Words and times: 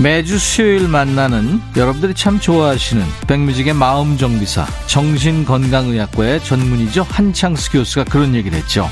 매주 0.00 0.38
수요일 0.40 0.88
만나는 0.88 1.60
여러분들이 1.76 2.14
참 2.14 2.40
좋아하시는 2.40 3.04
백뮤직의 3.28 3.74
마음정비사 3.74 4.66
정신건강의학과의 4.86 6.42
전문의죠. 6.42 7.06
한창수 7.08 7.70
교수가 7.70 8.04
그런 8.10 8.34
얘기를 8.34 8.58
했죠. 8.58 8.90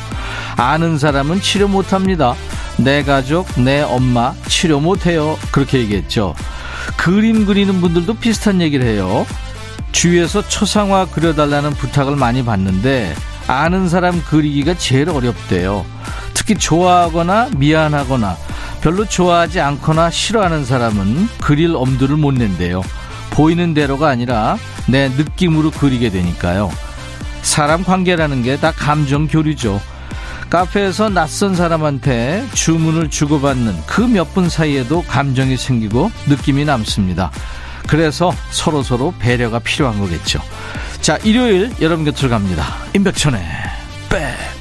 아는 0.56 0.98
사람은 0.98 1.40
치료 1.40 1.66
못합니다. 1.66 2.34
내 2.76 3.02
가족 3.02 3.48
내 3.60 3.82
엄마 3.82 4.32
치료 4.46 4.78
못해요. 4.78 5.36
그렇게 5.50 5.80
얘기했죠. 5.80 6.36
그림 6.96 7.46
그리는 7.46 7.80
분들도 7.80 8.14
비슷한 8.14 8.60
얘기를 8.60 8.86
해요. 8.86 9.26
주위에서 9.90 10.46
초상화 10.46 11.06
그려달라는 11.06 11.72
부탁을 11.72 12.14
많이 12.14 12.44
받는데 12.44 13.14
아는 13.48 13.88
사람 13.88 14.22
그리기가 14.22 14.74
제일 14.74 15.10
어렵대요. 15.10 15.84
특히 16.32 16.54
좋아하거나 16.54 17.50
미안하거나 17.56 18.36
별로 18.82 19.04
좋아하지 19.06 19.60
않거나 19.60 20.10
싫어하는 20.10 20.64
사람은 20.64 21.28
그릴 21.40 21.74
엄두를 21.76 22.16
못 22.16 22.34
낸대요. 22.34 22.82
보이는 23.30 23.74
대로가 23.74 24.08
아니라 24.08 24.58
내 24.88 25.08
느낌으로 25.08 25.70
그리게 25.70 26.10
되니까요. 26.10 26.70
사람 27.42 27.84
관계라는 27.84 28.42
게 28.42 28.56
다 28.56 28.72
감정 28.72 29.26
교류죠. 29.28 29.80
카페에서 30.50 31.08
낯선 31.08 31.54
사람한테 31.54 32.46
주문을 32.52 33.08
주고받는 33.08 33.86
그 33.86 34.02
몇 34.02 34.34
분 34.34 34.48
사이에도 34.50 35.02
감정이 35.02 35.56
생기고 35.56 36.10
느낌이 36.26 36.64
남습니다. 36.64 37.30
그래서 37.86 38.32
서로서로 38.50 39.14
배려가 39.18 39.58
필요한 39.60 39.98
거겠죠. 39.98 40.40
자, 41.00 41.18
일요일 41.24 41.72
여러분 41.80 42.04
곁으로 42.04 42.28
갑니다. 42.28 42.76
임백천의 42.94 43.42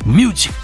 백뮤직. 0.06 0.61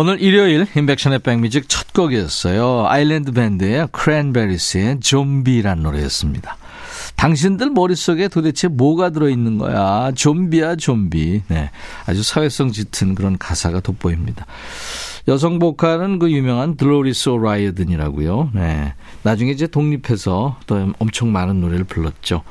오늘 0.00 0.22
일요일 0.22 0.64
임백천의 0.76 1.18
백뮤직 1.18 1.68
첫 1.68 1.92
곡이었어요. 1.92 2.86
아일랜드 2.86 3.32
밴드의 3.32 3.88
크랜베리스의 3.90 5.00
좀비란 5.00 5.82
노래였습니다. 5.82 6.56
당신들 7.16 7.70
머릿속에 7.70 8.28
도대체 8.28 8.68
뭐가 8.68 9.10
들어있는 9.10 9.58
거야? 9.58 10.12
좀비야, 10.14 10.76
좀비. 10.76 11.42
네. 11.48 11.72
아주 12.06 12.22
사회성 12.22 12.70
짙은 12.70 13.16
그런 13.16 13.38
가사가 13.38 13.80
돋보입니다. 13.80 14.46
여성 15.26 15.58
보컬은 15.58 16.20
그 16.20 16.30
유명한 16.30 16.76
드로리스 16.76 17.30
오라이든이라고요. 17.30 18.50
네. 18.54 18.94
나중에 19.24 19.50
이제 19.50 19.66
독립해서 19.66 20.58
또 20.68 20.92
엄청 21.00 21.32
많은 21.32 21.60
노래를 21.60 21.82
불렀죠. 21.82 22.44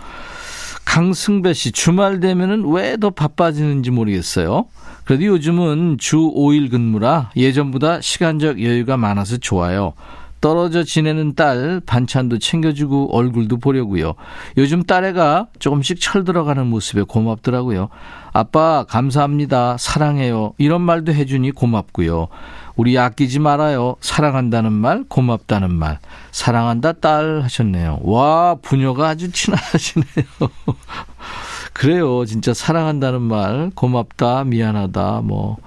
강승배 0.98 1.54
씨, 1.54 1.72
주말 1.72 2.20
되면은 2.20 2.66
왜 2.74 2.98
더 2.98 3.12
바빠지는지 3.12 3.92
모르겠어요. 3.92 4.66
그래도 5.06 5.26
요즘은 5.26 5.98
주 6.00 6.18
5일 6.18 6.72
근무라 6.72 7.30
예전보다 7.36 8.02
시간적 8.02 8.64
여유가 8.64 8.98
많아서 8.98 9.38
좋아요. 9.38 9.94
떨어져 10.42 10.84
지내는 10.84 11.36
딸 11.36 11.82
반찬도 11.86 12.40
챙겨주고 12.40 13.16
얼굴도 13.16 13.58
보려고요. 13.58 14.14
요즘 14.58 14.84
딸애가 14.84 15.48
조금씩 15.60 16.00
철 16.00 16.24
들어가는 16.24 16.66
모습에 16.68 17.04
고맙더라고요. 17.04 17.90
아빠 18.34 18.86
감사합니다. 18.88 19.78
사랑해요. 19.80 20.54
이런 20.58 20.82
말도 20.82 21.14
해주니 21.14 21.52
고맙고요. 21.52 22.28
우리 22.76 22.98
아끼지 22.98 23.40
말아요. 23.40 23.96
사랑한다는 24.02 24.72
말, 24.72 25.04
고맙다는 25.08 25.74
말. 25.74 26.00
사랑한다 26.32 26.94
딸 26.94 27.42
하셨네요. 27.42 28.00
와 28.04 28.56
부녀가 28.62 29.10
아주 29.10 29.32
친하시네요. 29.32 30.26
그래요. 31.74 32.26
진짜 32.26 32.54
사랑한다는 32.54 33.22
말, 33.22 33.72
고맙다, 33.76 34.46
미안하다, 34.46 35.22
뭐. 35.24 35.58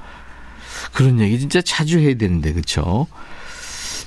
그런 0.92 1.20
얘기 1.20 1.38
진짜 1.38 1.62
자주 1.62 2.00
해야 2.00 2.14
되는데, 2.14 2.52
그쵸? 2.52 3.06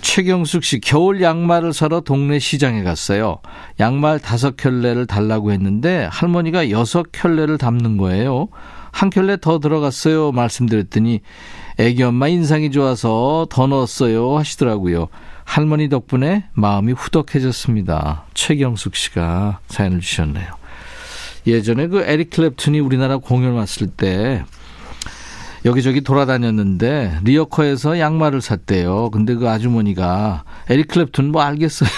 최경숙 0.04 0.66
씨, 0.66 0.80
겨울 0.82 1.22
양말을 1.22 1.72
사러 1.72 2.02
동네 2.02 2.38
시장에 2.38 2.84
갔어요. 2.84 3.40
양말 3.80 4.20
다섯 4.20 4.58
켤레를 4.58 5.08
달라고 5.08 5.54
했는데, 5.54 6.08
할머니가 6.12 6.70
여섯 6.72 7.06
켤레를 7.14 7.58
담는 7.58 7.96
거예요. 7.96 8.50
한 8.92 9.10
켤레 9.10 9.38
더 9.38 9.60
들어갔어요. 9.60 10.34
말씀드렸더니, 10.34 11.22
애기 11.80 12.04
엄마 12.04 12.28
인상이 12.28 12.70
좋아서 12.70 13.48
더 13.50 13.66
넣었어요. 13.66 14.38
하시더라고요. 14.38 15.08
할머니 15.46 15.88
덕분에 15.88 16.46
마음이 16.52 16.92
후덕해졌습니다. 16.92 18.26
최경숙 18.34 18.96
씨가 18.98 19.60
사연을 19.68 20.02
주셨네요. 20.02 20.48
예전에 21.48 21.88
그 21.88 22.04
에릭 22.04 22.30
클랩튼이 22.30 22.86
우리나라 22.86 23.18
공연 23.18 23.54
왔을 23.54 23.88
때 23.88 24.44
여기저기 25.66 26.02
돌아다녔는데 26.02 27.20
리어커에서 27.24 28.00
양말을 28.00 28.42
샀대요. 28.42 29.10
근데 29.12 29.36
그 29.36 29.50
아주머니가 29.50 30.44
에릭 30.70 30.90
클랩튼 30.90 31.26
뭐 31.32 31.42
알겠어요. 31.42 31.90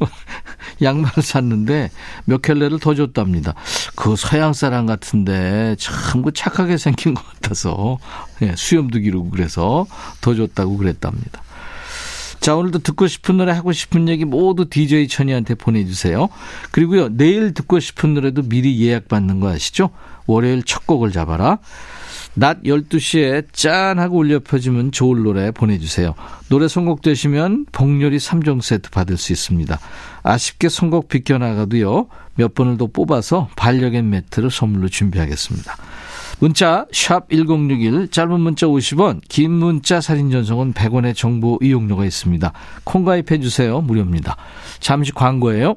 양말을 0.82 1.22
샀는데 1.22 1.90
몇 2.24 2.42
켤레를 2.42 2.80
더 2.80 2.94
줬답니다. 2.94 3.54
그 3.94 4.16
서양 4.16 4.52
사람 4.52 4.86
같은데 4.86 5.76
참 5.78 6.22
그 6.22 6.32
착하게 6.32 6.76
생긴 6.76 7.14
것 7.14 7.24
같아서 7.34 7.98
예, 8.42 8.54
수염도 8.56 8.98
기르고 8.98 9.30
그래서 9.30 9.86
더 10.20 10.34
줬다고 10.34 10.76
그랬답니다. 10.76 11.42
자, 12.40 12.54
오늘도 12.54 12.80
듣고 12.80 13.06
싶은 13.06 13.38
노래 13.38 13.52
하고 13.52 13.72
싶은 13.72 14.08
얘기 14.08 14.24
모두 14.24 14.68
DJ 14.68 15.08
천이한테 15.08 15.54
보내주세요. 15.54 16.28
그리고요, 16.70 17.08
내일 17.08 17.54
듣고 17.54 17.80
싶은 17.80 18.14
노래도 18.14 18.42
미리 18.42 18.80
예약받는 18.84 19.40
거 19.40 19.48
아시죠? 19.48 19.90
월요일 20.26 20.62
첫 20.62 20.86
곡을 20.86 21.12
잡아라. 21.12 21.58
낮 22.38 22.62
12시에 22.64 23.46
짠 23.52 23.98
하고 23.98 24.18
울려 24.18 24.40
퍼지면 24.40 24.92
좋을 24.92 25.22
노래 25.22 25.50
보내주세요. 25.50 26.14
노래 26.50 26.68
선곡되시면 26.68 27.66
복요리 27.72 28.18
3종 28.18 28.60
세트 28.60 28.90
받을 28.90 29.16
수 29.16 29.32
있습니다. 29.32 29.78
아쉽게 30.22 30.68
선곡 30.68 31.08
비껴나가도요. 31.08 32.08
몇 32.34 32.54
번을 32.54 32.76
더 32.76 32.88
뽑아서 32.88 33.48
반려견 33.56 34.10
매트를 34.10 34.50
선물로 34.50 34.88
준비하겠습니다. 34.88 35.76
문자 36.38 36.84
1061, 36.92 38.10
짧은 38.10 38.38
문자 38.38 38.66
50원, 38.66 39.22
긴 39.26 39.52
문자 39.52 40.02
사진 40.02 40.30
전송은 40.30 40.74
100원의 40.74 41.16
정보 41.16 41.58
이용료가 41.62 42.04
있습니다. 42.04 42.52
콩 42.84 43.04
가입해 43.06 43.40
주세요. 43.40 43.80
무료입니다. 43.80 44.36
잠시 44.78 45.12
광고예요. 45.12 45.76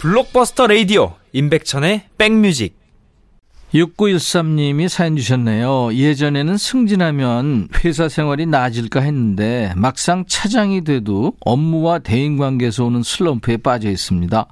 블록버스터 0.00 0.66
레이디오 0.66 1.12
임백천의 1.34 2.04
백뮤직 2.16 2.74
6913님이 3.74 4.88
사연 4.88 5.14
주셨네요. 5.14 5.92
예전에는 5.92 6.56
승진하면 6.56 7.68
회사 7.84 8.08
생활이 8.08 8.46
나아질까 8.46 9.00
했는데 9.00 9.74
막상 9.76 10.24
차장이 10.26 10.84
돼도 10.84 11.34
업무와 11.40 11.98
대인관계에서 11.98 12.86
오는 12.86 13.02
슬럼프에 13.02 13.58
빠져 13.58 13.90
있습니다. 13.90 14.46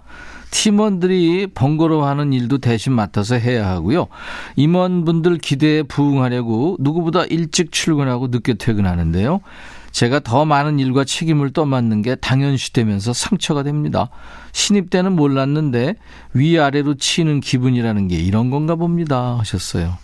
팀원들이 0.51 1.49
번거로워하는 1.55 2.35
일도 2.35 2.59
대신 2.59 2.93
맡아서 2.93 3.37
해야 3.37 3.71
하고요. 3.71 4.09
임원분들 4.57 5.39
기대에 5.39 5.83
부응하려고 5.83 6.77
누구보다 6.79 7.25
일찍 7.25 7.73
출근하고 7.73 8.29
늦게 8.29 8.55
퇴근하는데요. 8.55 9.41
제가 9.91 10.21
더 10.21 10.45
많은 10.45 10.79
일과 10.79 11.05
책임을 11.05 11.53
떠맡는 11.53 12.03
게 12.03 12.15
당연시 12.15 12.73
되면서 12.73 13.13
상처가 13.13 13.63
됩니다. 13.63 14.11
신입 14.53 14.91
때는 14.91 15.13
몰랐는데 15.13 15.95
위아래로 16.35 16.95
치이는 16.95 17.41
기분이라는 17.41 18.09
게 18.09 18.17
이런 18.17 18.51
건가 18.51 18.75
봅니다. 18.75 19.39
하셨어요. 19.39 19.97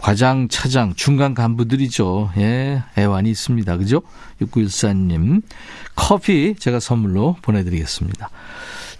과장, 0.00 0.48
차장, 0.48 0.94
중간 0.94 1.34
간부들이죠. 1.34 2.30
예, 2.38 2.82
애환이 2.96 3.30
있습니다. 3.30 3.76
그죠? 3.78 4.02
6914님. 4.40 5.42
커피 5.96 6.54
제가 6.58 6.78
선물로 6.80 7.36
보내드리겠습니다. 7.42 8.30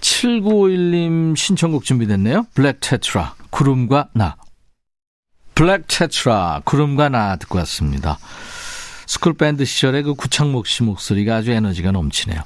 7951님 0.00 1.37
신청곡 1.37 1.84
준비됐네요. 1.84 2.46
블랙 2.55 2.81
테트라, 2.81 3.34
구름과 3.50 4.08
나. 4.14 4.37
블랙 5.55 5.84
테트라, 5.87 6.62
구름과 6.64 7.08
나 7.08 7.37
듣고 7.37 7.58
왔습니다. 7.58 8.19
스쿨밴드 9.08 9.64
시절의 9.64 10.02
그 10.02 10.14
구창모 10.15 10.67
씨 10.66 10.82
목소리가 10.82 11.37
아주 11.37 11.50
에너지가 11.50 11.93
넘치네요. 11.93 12.43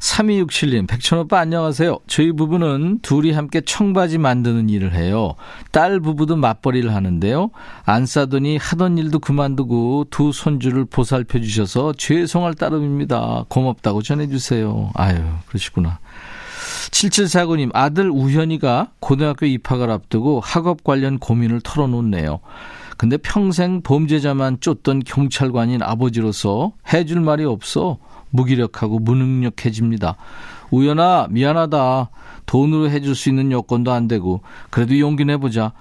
3267님, 0.00 0.88
백천오빠 0.88 1.38
안녕하세요. 1.38 2.00
저희 2.08 2.32
부부는 2.32 2.98
둘이 3.00 3.30
함께 3.30 3.60
청바지 3.60 4.18
만드는 4.18 4.70
일을 4.70 4.92
해요. 4.94 5.36
딸 5.70 6.00
부부도 6.00 6.34
맞벌이를 6.34 6.94
하는데요. 6.94 7.50
안 7.84 8.06
싸더니 8.06 8.56
하던 8.56 8.98
일도 8.98 9.20
그만두고 9.20 10.06
두 10.10 10.32
손주를 10.32 10.84
보살펴 10.84 11.38
주셔서 11.38 11.92
죄송할 11.92 12.54
따름입니다. 12.54 13.44
고맙다고 13.48 14.02
전해주세요. 14.02 14.90
아유, 14.94 15.22
그러시구나. 15.46 16.00
7749님, 16.90 17.70
아들 17.72 18.10
우현이가 18.10 18.90
고등학교 18.98 19.46
입학을 19.46 19.90
앞두고 19.90 20.40
학업 20.40 20.82
관련 20.82 21.18
고민을 21.20 21.60
털어놓네요. 21.60 22.40
근데 23.00 23.16
평생 23.16 23.80
범죄자만 23.80 24.60
쫓던 24.60 25.00
경찰관인 25.06 25.82
아버지로서 25.82 26.72
해줄 26.92 27.22
말이 27.22 27.46
없어 27.46 27.96
무기력하고 28.28 28.98
무능력해집니다. 28.98 30.16
우연아, 30.70 31.28
미안하다. 31.30 32.10
돈으로 32.44 32.90
해줄 32.90 33.14
수 33.14 33.30
있는 33.30 33.52
여건도 33.52 33.90
안 33.90 34.06
되고, 34.06 34.42
그래도 34.68 34.98
용기 34.98 35.24
내보자. 35.24 35.72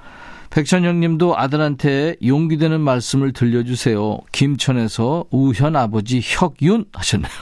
백천영 0.50 1.02
님도 1.02 1.38
아들한테 1.38 2.16
용기 2.26 2.56
되는 2.56 2.80
말씀을 2.80 3.34
들려주세요. 3.34 4.20
김천에서 4.32 5.26
우현 5.30 5.76
아버지 5.76 6.22
혁윤 6.24 6.86
하셨네요. 6.94 7.32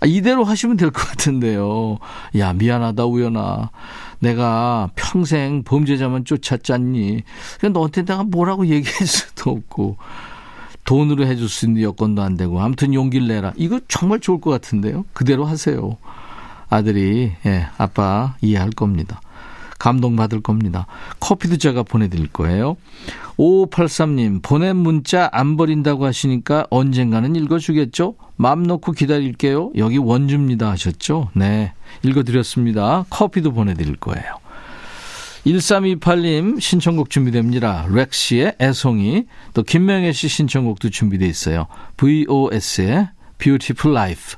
아, 0.00 0.06
이대로 0.06 0.44
하시면 0.44 0.76
될 0.76 0.92
것 0.92 1.08
같은데요. 1.08 1.98
야, 2.38 2.52
미안하다, 2.52 3.04
우연아. 3.04 3.70
내가 4.20 4.90
평생 4.94 5.62
범죄자만 5.62 6.24
쫓았잖니. 6.24 7.22
너한테 7.72 8.04
내가 8.04 8.24
뭐라고 8.24 8.66
얘기할 8.66 9.06
수도 9.06 9.50
없고. 9.50 9.96
돈으로 10.84 11.26
해줄 11.26 11.50
수 11.50 11.66
있는 11.66 11.82
여건도 11.82 12.22
안 12.22 12.36
되고 12.36 12.60
아무튼 12.60 12.94
용기를 12.94 13.28
내라. 13.28 13.52
이거 13.56 13.78
정말 13.88 14.20
좋을 14.20 14.40
것 14.40 14.50
같은데요. 14.50 15.04
그대로 15.12 15.44
하세요. 15.44 15.98
아들이 16.70 17.32
예, 17.44 17.66
아빠 17.76 18.36
이해할 18.40 18.70
겁니다. 18.70 19.20
감동받을 19.78 20.40
겁니다. 20.40 20.86
커피도 21.20 21.56
제가 21.56 21.82
보내드릴 21.82 22.28
거예요. 22.28 22.76
5583님, 23.38 24.42
보낸 24.42 24.76
문자 24.76 25.28
안 25.32 25.56
버린다고 25.56 26.04
하시니까 26.04 26.66
언젠가는 26.70 27.36
읽어주겠죠? 27.36 28.16
맘 28.36 28.64
놓고 28.64 28.92
기다릴게요. 28.92 29.70
여기 29.76 29.98
원주입니다 29.98 30.70
하셨죠? 30.70 31.30
네, 31.34 31.72
읽어드렸습니다. 32.02 33.04
커피도 33.10 33.52
보내드릴 33.52 33.96
거예요. 33.96 34.38
1328님 35.46 36.60
신청곡 36.60 37.10
준비됩니다. 37.10 37.86
렉시의 37.90 38.56
애송이 38.60 39.24
또 39.54 39.62
김명애 39.62 40.12
씨 40.12 40.28
신청곡도 40.28 40.90
준비돼 40.90 41.26
있어요. 41.26 41.68
VOS의 41.96 43.08
Beautiful 43.38 43.96
Life 43.96 44.37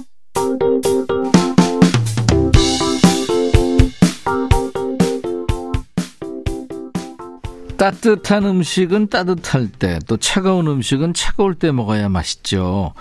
따뜻한 7.81 8.45
음식은 8.45 9.07
따뜻할 9.07 9.67
때, 9.67 9.97
또 10.05 10.15
차가운 10.15 10.67
음식은 10.67 11.15
차가울 11.15 11.55
때 11.55 11.71
먹어야 11.71 12.09
맛있죠. 12.09 12.93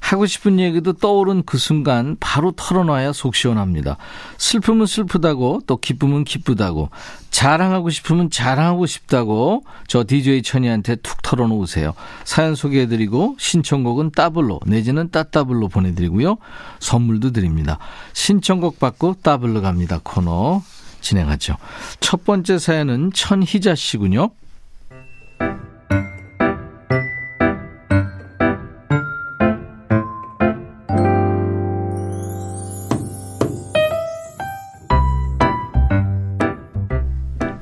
하고 0.00 0.26
싶은 0.26 0.60
얘기도 0.60 0.92
떠오른 0.92 1.44
그 1.46 1.56
순간 1.56 2.14
바로 2.20 2.52
털어놔야 2.52 3.14
속 3.14 3.34
시원합니다. 3.34 3.96
슬픔은 4.36 4.84
슬프다고 4.84 5.62
또 5.66 5.78
기쁨은 5.78 6.24
기쁘다고 6.24 6.90
자랑하고 7.30 7.88
싶으면 7.88 8.28
자랑하고 8.28 8.84
싶다고 8.84 9.64
저 9.86 10.04
DJ 10.06 10.42
천이한테 10.42 10.96
툭 10.96 11.22
털어놓으세요. 11.22 11.94
사연 12.24 12.54
소개해드리고 12.54 13.36
신청곡은 13.38 14.10
따블로 14.10 14.60
내지는 14.66 15.10
따따블로 15.10 15.68
보내드리고요. 15.68 16.36
선물도 16.80 17.32
드립니다. 17.32 17.78
신청곡 18.12 18.78
받고 18.78 19.16
따블로 19.22 19.62
갑니다. 19.62 20.00
코너 20.02 20.60
진행하죠. 21.00 21.56
첫 22.00 22.24
번째 22.24 22.58
사연은 22.58 23.12
천희자 23.14 23.74
씨군요. 23.74 24.30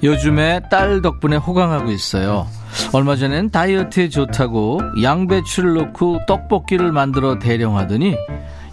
요즘에 0.02 0.60
딸 0.70 1.02
덕분에 1.02 1.36
호강하고 1.36 1.90
있어요. 1.90 2.46
얼마 2.92 3.16
전엔 3.16 3.50
다이어트에 3.50 4.08
좋다고 4.08 4.80
양배추를 5.02 5.75
넣고 5.75 6.20
떡볶이를 6.28 6.92
만들어 6.92 7.38
대령하더니 7.40 8.14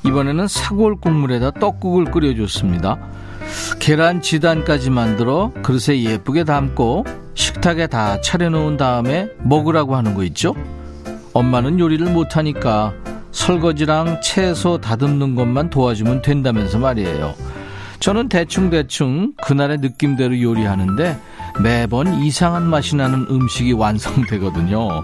이번에는 0.05 0.47
사골 0.47 0.97
국물에다 0.97 1.51
떡국을 1.51 2.05
끓여줬습니다. 2.11 2.97
계란 3.79 4.21
지단까지 4.21 4.89
만들어 4.89 5.51
그릇에 5.61 6.01
예쁘게 6.03 6.43
담고 6.43 7.05
식탁에 7.33 7.87
다 7.87 8.21
차려놓은 8.21 8.77
다음에 8.77 9.27
먹으라고 9.39 9.95
하는 9.95 10.13
거 10.13 10.23
있죠? 10.25 10.55
엄마는 11.33 11.79
요리를 11.79 12.11
못하니까 12.11 12.93
설거지랑 13.31 14.21
채소 14.21 14.79
다듬는 14.79 15.35
것만 15.35 15.69
도와주면 15.69 16.21
된다면서 16.21 16.77
말이에요. 16.79 17.33
저는 17.99 18.29
대충대충 18.29 19.33
그날의 19.43 19.77
느낌대로 19.79 20.41
요리하는데 20.41 21.17
매번 21.61 22.21
이상한 22.21 22.63
맛이 22.63 22.95
나는 22.95 23.25
음식이 23.29 23.73
완성되거든요. 23.73 25.01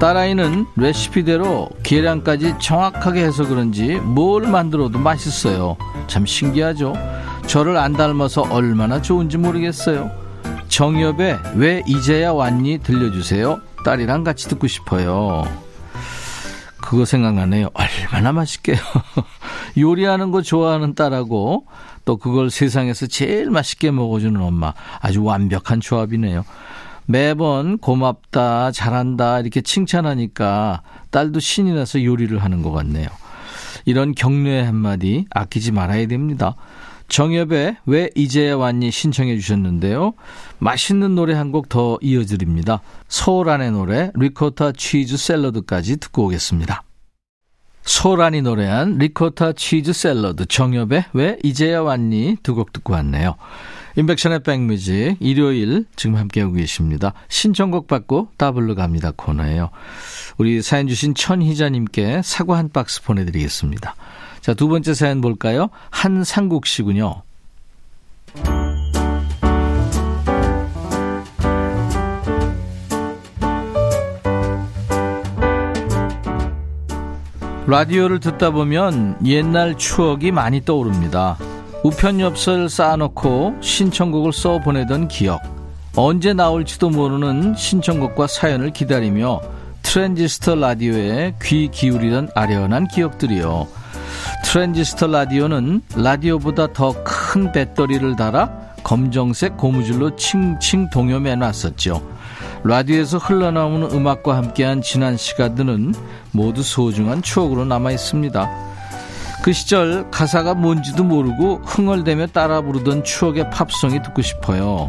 딸아이는 0.00 0.66
레시피대로 0.76 1.68
계량까지 1.82 2.54
정확하게 2.60 3.24
해서 3.24 3.46
그런지 3.46 3.94
뭘 3.96 4.46
만들어도 4.46 4.98
맛있어요. 4.98 5.76
참 6.06 6.26
신기하죠? 6.26 6.94
저를 7.46 7.76
안 7.76 7.92
닮아서 7.92 8.42
얼마나 8.42 9.02
좋은지 9.02 9.36
모르겠어요. 9.36 10.10
정엽의 10.68 11.38
왜 11.56 11.82
이제야 11.86 12.32
왔니 12.32 12.78
들려주세요. 12.78 13.60
딸이랑 13.84 14.24
같이 14.24 14.48
듣고 14.48 14.66
싶어요. 14.66 15.44
그거 16.80 17.04
생각나네요. 17.04 17.68
얼마나 17.74 18.32
맛있게요. 18.32 18.76
요리하는 19.76 20.30
거 20.30 20.42
좋아하는 20.42 20.94
딸하고 20.94 21.66
또 22.04 22.16
그걸 22.16 22.50
세상에서 22.50 23.06
제일 23.06 23.50
맛있게 23.50 23.90
먹어주는 23.90 24.40
엄마. 24.40 24.72
아주 25.00 25.22
완벽한 25.22 25.80
조합이네요. 25.80 26.44
매번 27.06 27.78
고맙다, 27.78 28.72
잘한다, 28.72 29.40
이렇게 29.40 29.60
칭찬하니까 29.60 30.82
딸도 31.10 31.40
신이 31.40 31.72
나서 31.72 32.02
요리를 32.02 32.36
하는 32.42 32.62
것 32.62 32.70
같네요. 32.72 33.08
이런 33.84 34.14
격려의 34.14 34.64
한마디 34.64 35.26
아끼지 35.30 35.72
말아야 35.72 36.06
됩니다. 36.06 36.54
정엽의 37.12 37.76
왜 37.84 38.08
이제야 38.14 38.56
왔니 38.56 38.90
신청해 38.90 39.36
주셨는데요. 39.38 40.14
맛있는 40.58 41.14
노래 41.14 41.34
한 41.34 41.52
곡 41.52 41.68
더 41.68 41.98
이어드립니다. 42.00 42.80
소란의 43.08 43.72
노래 43.72 44.10
리코타 44.14 44.72
치즈 44.72 45.18
샐러드까지 45.18 45.98
듣고 45.98 46.24
오겠습니다. 46.24 46.82
소란이 47.82 48.40
노래한 48.40 48.96
리코타 48.96 49.52
치즈 49.52 49.92
샐러드 49.92 50.46
정엽의 50.46 51.04
왜 51.12 51.36
이제야 51.42 51.82
왔니 51.82 52.38
두 52.42 52.54
곡 52.54 52.72
듣고 52.72 52.94
왔네요. 52.94 53.34
임백천의 53.96 54.42
백뮤직 54.42 55.16
일요일 55.20 55.84
지금 55.96 56.16
함께하고 56.16 56.54
계십니다. 56.54 57.12
신청곡 57.28 57.88
받고 57.88 58.28
더블로 58.38 58.74
갑니다 58.74 59.12
코너예요. 59.14 59.68
우리 60.38 60.62
사연 60.62 60.88
주신 60.88 61.14
천희자님께 61.14 62.22
사과 62.24 62.56
한 62.56 62.70
박스 62.70 63.02
보내드리겠습니다. 63.02 63.96
자, 64.42 64.54
두 64.54 64.66
번째 64.66 64.92
사연 64.92 65.20
볼까요? 65.20 65.70
한상국 65.90 66.66
씨군요. 66.66 67.22
라디오를 77.68 78.18
듣다 78.18 78.50
보면 78.50 79.16
옛날 79.24 79.78
추억이 79.78 80.32
많이 80.32 80.64
떠오릅니다. 80.64 81.38
우편 81.84 82.18
엽서를 82.18 82.68
쌓아놓고 82.68 83.58
신청곡을 83.60 84.32
써 84.32 84.58
보내던 84.58 85.06
기억. 85.06 85.40
언제 85.94 86.32
나올지도 86.34 86.90
모르는 86.90 87.54
신청곡과 87.54 88.26
사연을 88.26 88.72
기다리며 88.72 89.40
트랜지스터 89.82 90.56
라디오에 90.56 91.36
귀 91.42 91.68
기울이던 91.68 92.30
아련한 92.34 92.88
기억들이요. 92.88 93.82
트랜지스터 94.44 95.06
라디오는 95.06 95.82
라디오보다 95.96 96.72
더 96.72 96.94
큰 97.04 97.52
배터리를 97.52 98.16
달아 98.16 98.50
검정색 98.82 99.56
고무줄로 99.56 100.16
칭칭 100.16 100.90
동여매 100.90 101.36
놨었죠. 101.36 102.02
라디오에서 102.64 103.18
흘러나오는 103.18 103.90
음악과 103.90 104.36
함께한 104.36 104.82
지난 104.82 105.16
시간들은 105.16 105.94
모두 106.32 106.62
소중한 106.62 107.22
추억으로 107.22 107.64
남아 107.64 107.92
있습니다. 107.92 108.50
그 109.42 109.52
시절 109.52 110.08
가사가 110.10 110.54
뭔지도 110.54 111.02
모르고 111.02 111.62
흥얼대며 111.64 112.28
따라 112.28 112.60
부르던 112.60 113.02
추억의 113.04 113.50
팝송이 113.50 114.02
듣고 114.02 114.22
싶어요. 114.22 114.88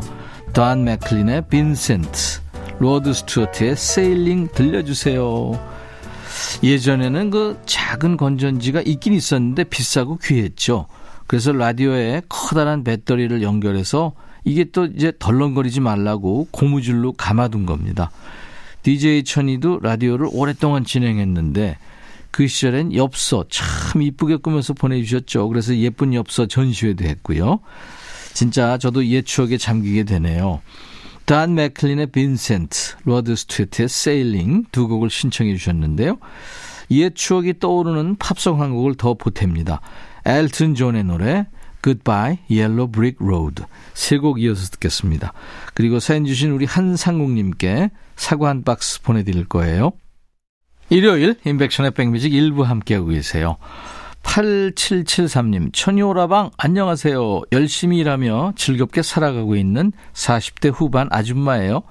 돈 0.53 0.83
맥클린의 0.83 1.43
Vincent, 1.49 2.39
로드 2.77 3.13
스튜어트의 3.13 3.75
Sailing 3.75 4.49
들려주세요. 4.53 5.72
예전에는 6.63 7.29
그 7.29 7.59
작은 7.65 8.17
건전지가 8.17 8.81
있긴 8.81 9.13
있었는데 9.13 9.65
비싸고 9.65 10.17
귀했죠. 10.17 10.87
그래서 11.27 11.51
라디오에 11.51 12.21
커다란 12.29 12.83
배터리를 12.83 13.41
연결해서 13.41 14.13
이게 14.43 14.65
또 14.65 14.85
이제 14.85 15.13
덜렁거리지 15.17 15.79
말라고 15.79 16.47
고무줄로 16.51 17.13
감아둔 17.13 17.65
겁니다. 17.65 18.11
DJ 18.83 19.23
천이도 19.23 19.79
라디오를 19.81 20.27
오랫동안 20.31 20.83
진행했는데 20.83 21.77
그 22.31 22.47
시절엔 22.47 22.95
엽서 22.95 23.45
참 23.49 24.01
이쁘게 24.01 24.37
꾸며서 24.37 24.73
보내주셨죠. 24.73 25.47
그래서 25.47 25.75
예쁜 25.77 26.13
엽서 26.13 26.47
전시회도 26.47 27.05
했고요. 27.05 27.59
진짜 28.33 28.77
저도 28.77 29.05
옛 29.07 29.23
추억에 29.23 29.57
잠기게 29.57 30.03
되네요. 30.03 30.61
돈 31.25 31.55
맥클린의 31.55 32.07
Vincent, 32.07 32.95
로드 33.05 33.35
스튜어트의 33.35 33.87
Sailing 33.87 34.65
두 34.71 34.87
곡을 34.87 35.09
신청해 35.09 35.55
주셨는데요. 35.55 36.17
옛 36.91 37.15
추억이 37.15 37.59
떠오르는 37.59 38.17
팝송 38.17 38.61
한 38.61 38.73
곡을 38.73 38.95
더 38.95 39.13
보탭니다. 39.15 39.79
엘튼 40.25 40.75
존의 40.75 41.05
노래 41.05 41.47
Goodbye 41.81 42.39
Yellow 42.49 42.91
Brick 42.91 43.25
Road 43.25 43.63
세 43.93 44.17
곡 44.17 44.41
이어서 44.41 44.69
듣겠습니다. 44.71 45.33
그리고 45.73 45.99
사연 45.99 46.25
주신 46.25 46.51
우리 46.51 46.65
한상국님께 46.65 47.89
사과 48.15 48.49
한 48.49 48.63
박스 48.63 49.01
보내드릴 49.01 49.45
거예요. 49.45 49.91
일요일 50.89 51.35
인백션의 51.45 51.91
백뮤직 51.91 52.33
일부 52.33 52.63
함께하고 52.63 53.07
계세요. 53.07 53.57
8773님, 54.23 55.71
천이오라방, 55.73 56.51
안녕하세요. 56.57 57.41
열심히 57.51 57.99
일하며 57.99 58.53
즐겁게 58.55 59.03
살아가고 59.03 59.55
있는 59.55 59.91
40대 60.13 60.71
후반 60.73 61.07
아줌마예요. 61.11 61.83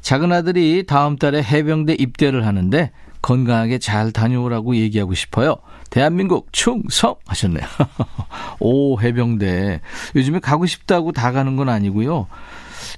작은 0.00 0.32
아들이 0.32 0.84
다음 0.86 1.16
달에 1.16 1.42
해병대 1.42 1.94
입대를 1.94 2.46
하는데 2.46 2.90
건강하게 3.22 3.78
잘 3.78 4.10
다녀오라고 4.12 4.76
얘기하고 4.76 5.14
싶어요. 5.14 5.56
대한민국 5.88 6.48
충성! 6.52 7.14
하셨네요. 7.26 7.64
오, 8.58 9.00
해병대. 9.00 9.80
요즘에 10.16 10.40
가고 10.40 10.66
싶다고 10.66 11.12
다 11.12 11.30
가는 11.30 11.54
건 11.54 11.68
아니고요. 11.68 12.26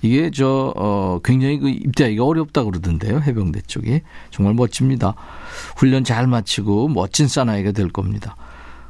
이게 0.03 0.31
저, 0.31 0.73
어, 0.75 1.21
굉장히 1.23 1.59
그 1.59 1.69
입대하기가 1.69 2.25
어렵다고 2.25 2.71
그러던데요. 2.71 3.21
해병대 3.21 3.63
쪽이. 3.67 4.01
정말 4.31 4.55
멋집니다. 4.55 5.15
훈련 5.77 6.03
잘 6.03 6.27
마치고 6.27 6.89
멋진 6.89 7.29
사나이가 7.29 7.73
될 7.73 7.91
겁니다. 7.91 8.37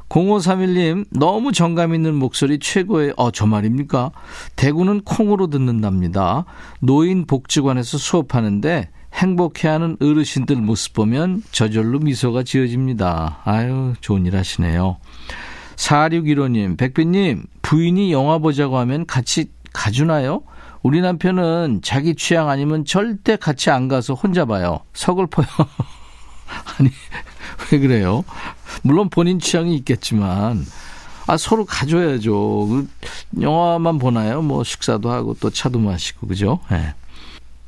0531님, 0.09 1.05
너무 1.11 1.51
정감 1.51 1.93
있는 1.93 2.15
목소리 2.15 2.59
최고의, 2.59 3.13
어, 3.17 3.31
저 3.31 3.45
말입니까? 3.45 4.11
대구는 4.55 5.01
콩으로 5.01 5.47
듣는답니다. 5.47 6.45
노인복지관에서 6.79 7.97
수업하는데 7.97 8.89
행복해하는 9.13 9.97
어르신들 10.01 10.57
모습 10.57 10.93
보면 10.93 11.43
저절로 11.51 11.99
미소가 11.99 12.43
지어집니다. 12.43 13.41
아유, 13.43 13.93
좋은 13.99 14.25
일 14.25 14.37
하시네요. 14.37 14.97
4615님, 15.75 16.77
백빈님, 16.77 17.45
부인이 17.61 18.11
영화 18.11 18.37
보자고 18.37 18.77
하면 18.77 19.05
같이 19.05 19.51
가주나요? 19.73 20.43
우리 20.83 21.01
남편은 21.01 21.81
자기 21.83 22.15
취향 22.15 22.49
아니면 22.49 22.85
절대 22.85 23.35
같이 23.35 23.69
안 23.69 23.87
가서 23.87 24.13
혼자 24.13 24.45
봐요. 24.45 24.79
서글퍼요. 24.93 25.47
아니, 26.79 26.89
왜 27.71 27.79
그래요? 27.79 28.23
물론 28.83 29.09
본인 29.09 29.39
취향이 29.39 29.75
있겠지만, 29.77 30.65
아, 31.27 31.37
서로 31.37 31.65
가져야죠. 31.65 32.67
그 32.67 32.87
영화만 33.41 33.97
보나요? 33.97 34.41
뭐 34.41 34.63
식사도 34.63 35.11
하고 35.11 35.35
또 35.39 35.49
차도 35.49 35.79
마시고, 35.79 36.27
그죠? 36.27 36.59
네. 36.71 36.93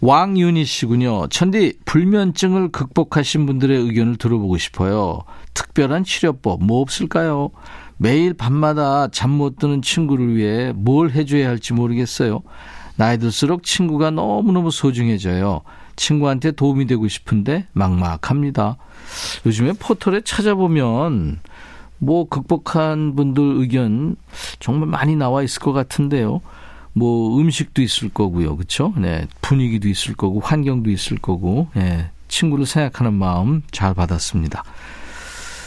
왕윤희 0.01 0.63
씨군요. 0.63 1.27
천디, 1.27 1.79
불면증을 1.83 2.69
극복하신 2.71 3.45
분들의 3.45 3.77
의견을 3.77 4.15
들어보고 4.15 4.57
싶어요. 4.57 5.23
특별한 5.53 6.05
치료법 6.05 6.63
뭐 6.63 6.79
없을까요? 6.81 7.49
매일 7.97 8.33
밤마다 8.33 9.09
잠 9.09 9.31
못 9.31 9.57
드는 9.57 9.81
친구를 9.81 10.35
위해 10.37 10.71
뭘 10.73 11.11
해줘야 11.11 11.49
할지 11.49 11.73
모르겠어요. 11.73 12.41
나이 12.95 13.17
들수록 13.17 13.63
친구가 13.63 14.11
너무너무 14.11 14.71
소중해져요. 14.71 15.61
친구한테 15.99 16.51
도움이 16.51 16.87
되고 16.87 17.07
싶은데 17.07 17.67
막막합니다. 17.73 18.77
요즘에 19.45 19.73
포털에 19.73 20.21
찾아보면 20.21 21.39
뭐 21.97 22.27
극복한 22.27 23.15
분들 23.15 23.43
의견 23.57 24.15
정말 24.59 24.87
많이 24.87 25.15
나와 25.15 25.43
있을 25.43 25.61
것 25.61 25.73
같은데요. 25.73 26.41
뭐 26.93 27.37
음식도 27.39 27.81
있을 27.81 28.09
거고요. 28.09 28.55
그렇죠? 28.55 28.93
네. 28.97 29.27
분위기도 29.41 29.89
있을 29.89 30.15
거고 30.15 30.39
환경도 30.39 30.89
있을 30.89 31.17
거고. 31.17 31.67
예. 31.75 32.09
친구를 32.29 32.65
생각하는 32.65 33.13
마음 33.13 33.63
잘 33.71 33.93
받았습니다. 33.93 34.63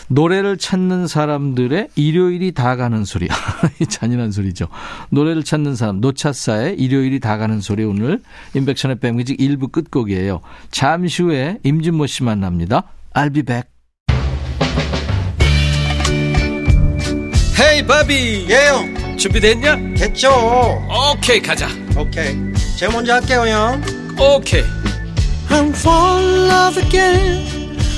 노래를 0.08 0.58
찾는 0.58 1.06
사람들의 1.06 1.88
일요일이 1.96 2.52
다 2.52 2.76
가는 2.76 3.04
소리. 3.04 3.28
잔인한 3.88 4.32
소리죠. 4.32 4.68
노래를 5.10 5.42
찾는 5.44 5.76
사람, 5.76 6.00
노차사의 6.00 6.76
일요일이 6.78 7.20
다 7.20 7.38
가는 7.38 7.60
소리 7.60 7.84
오늘 7.84 8.20
인백션의 8.54 8.98
백뮤직 9.00 9.38
1부 9.38 9.72
끝곡이에요. 9.72 10.40
잠시 10.70 11.22
후에 11.22 11.58
임진모 11.62 12.06
씨 12.06 12.22
만납니다. 12.22 12.84
I'll 13.14 13.32
be 13.32 13.42
back. 13.42 13.72
헤이 17.60 17.86
바비 17.86 18.46
예영 18.50 19.16
준비됐냐? 19.18 19.76
됐죠 19.94 20.30
오케이 21.12 21.40
가자 21.40 21.68
오케이 21.96 22.34
제가 22.76 22.92
먼저 22.92 23.14
할게요 23.14 23.46
형 23.46 23.82
오케이 24.18 24.64
I'm 25.48 25.68
fall 25.70 26.24
in 26.24 26.50
love 26.50 26.82
again 26.82 27.61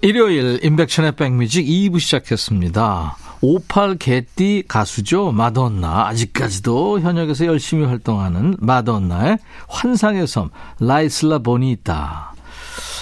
일요일 0.00 0.60
인백천의 0.62 1.12
백뮤직 1.16 1.66
2부 1.66 1.98
시작했습니다. 1.98 3.16
58 3.40 3.96
개띠 3.98 4.62
가수죠. 4.68 5.32
마돈나. 5.32 6.06
아직까지도 6.06 7.00
현역에서 7.00 7.46
열심히 7.46 7.84
활동하는 7.84 8.56
마돈나의 8.60 9.38
환상의 9.68 10.28
섬 10.28 10.50
라이슬라 10.78 11.38
보니타. 11.38 12.32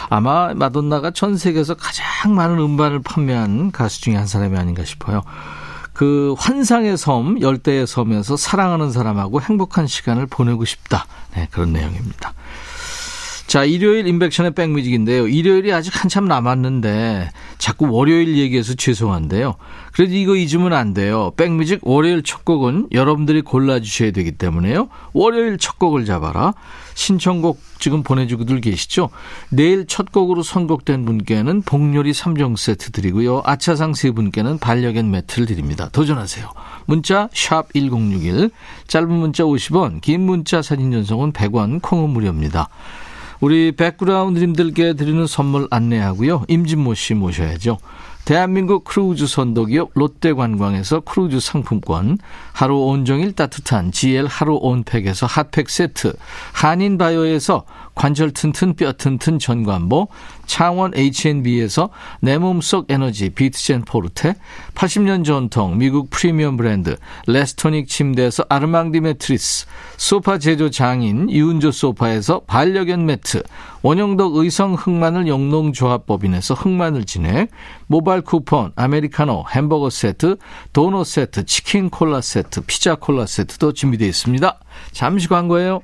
아마 0.09 0.55
마돈나가 0.55 1.11
전 1.11 1.37
세계에서 1.37 1.75
가장 1.75 2.35
많은 2.35 2.59
음반을 2.59 3.03
판매한 3.03 3.73
가수 3.73 4.01
중에 4.01 4.15
한 4.17 4.27
사람이 4.27 4.57
아닌가 4.57 4.83
싶어요. 4.83 5.23
그 5.93 6.35
환상의 6.39 6.97
섬, 6.97 7.41
열대의 7.43 7.87
섬에서 7.87 8.39
사랑하는 8.39 8.91
사람하고 8.91 9.43
행복한 9.43 9.87
시간을 9.87 10.27
보내고 10.27 10.65
싶다. 10.65 11.07
네, 11.35 11.47
그런 11.51 11.75
내용입니다. 11.75 12.33
자, 13.47 13.65
일요일 13.65 14.09
인백션의 14.09 14.55
백뮤직인데요. 14.55 15.29
일요일이 15.29 15.73
아직 15.73 16.03
한참 16.03 16.27
남았는데 16.27 17.31
자꾸 17.59 17.89
월요일 17.91 18.37
얘기해서 18.39 18.75
죄송한데요. 18.75 19.55
그래도 19.93 20.15
이거 20.15 20.35
잊으면 20.35 20.73
안 20.73 20.95
돼요. 20.95 21.33
백뮤직 21.37 21.79
월요일 21.83 22.25
첫 22.25 22.45
곡은 22.45 22.89
여러분들이 22.91 23.43
골라주셔야 23.43 24.11
되기 24.11 24.33
때문에요. 24.33 24.89
월요일 25.13 25.59
첫 25.59 25.79
곡을 25.79 26.05
잡아라. 26.07 26.55
신청곡 26.95 27.61
지금 27.79 28.03
보내주고들 28.03 28.61
계시죠? 28.61 29.11
내일 29.51 29.87
첫 29.87 30.11
곡으로 30.11 30.43
선곡된 30.43 31.05
분께는 31.05 31.63
복요리 31.63 32.13
3종 32.13 32.57
세트 32.57 32.91
드리고요. 32.91 33.43
아차상 33.45 33.95
세 33.95 34.11
분께는 34.11 34.59
반려견 34.59 35.11
매트를 35.11 35.47
드립니다. 35.47 35.89
도전하세요. 35.93 36.51
문자 36.87 37.29
1061, 37.33 38.51
짧은 38.89 39.09
문자 39.09 39.45
50원, 39.45 40.01
긴 40.01 40.23
문자 40.23 40.63
사진 40.63 40.91
전송은 40.91 41.33
100원, 41.33 41.81
콩은 41.83 42.11
무료입니다. 42.11 42.69
우리 43.41 43.73
백그라운드님들께 43.73 44.95
드리는 44.95 45.27
선물 45.27 45.69
안내하고요. 45.71 46.45
임진모 46.49 46.95
씨 46.95 47.15
모셔야죠. 47.15 47.79
대한민국 48.27 48.83
크루즈 48.83 49.29
선도기업 49.29 49.91
롯데관광에서 49.95 51.01
크루즈 51.01 51.39
상품권, 51.39 52.19
하루 52.53 52.79
온종일 52.79 53.33
따뜻한 53.35 53.93
GL 53.93 54.27
하루 54.27 54.59
온팩에서 54.61 55.27
핫팩 55.27 55.71
세트, 55.71 56.13
한인바이오에서 56.53 57.65
관절 57.97 58.33
튼튼 58.33 58.75
뼈 58.77 58.93
튼튼 58.93 59.39
전관보, 59.39 60.09
창원 60.45 60.93
H&B에서 60.95 61.89
내 62.21 62.39
몸속 62.39 62.91
에너지 62.91 63.31
비트젠 63.31 63.83
포르테, 63.83 64.37
80년 64.75 65.25
전통 65.25 65.79
미국 65.79 66.11
프리미엄 66.11 66.57
브랜드 66.57 66.97
레스토닉 67.27 67.89
침대에서 67.89 68.45
아르망디 68.49 69.01
매트리스, 69.01 69.67
소파 69.97 70.39
제조 70.39 70.71
장인 70.71 71.31
유운조 71.31 71.73
소파에서 71.73 72.41
반려견 72.47 73.07
매트, 73.07 73.43
원형덕 73.83 74.37
의성 74.37 74.75
흑마늘 74.75 75.27
영농조합법인에서 75.27 76.55
흑마늘 76.55 77.05
진액, 77.07 77.51
모바일 77.87 78.21
쿠폰, 78.21 78.73
아메리카노, 78.77 79.47
햄버거 79.51 79.89
세트, 79.89 80.37
도넛 80.75 81.07
세트, 81.07 81.47
치킨 81.47 81.89
콜라 81.89 82.21
세트, 82.21 82.61
피자 82.67 82.95
콜라 82.95 83.25
세트도 83.25 83.73
준비되어 83.73 84.07
있습니다. 84.07 84.61
잠시 84.93 85.29
광고예요. 85.29 85.81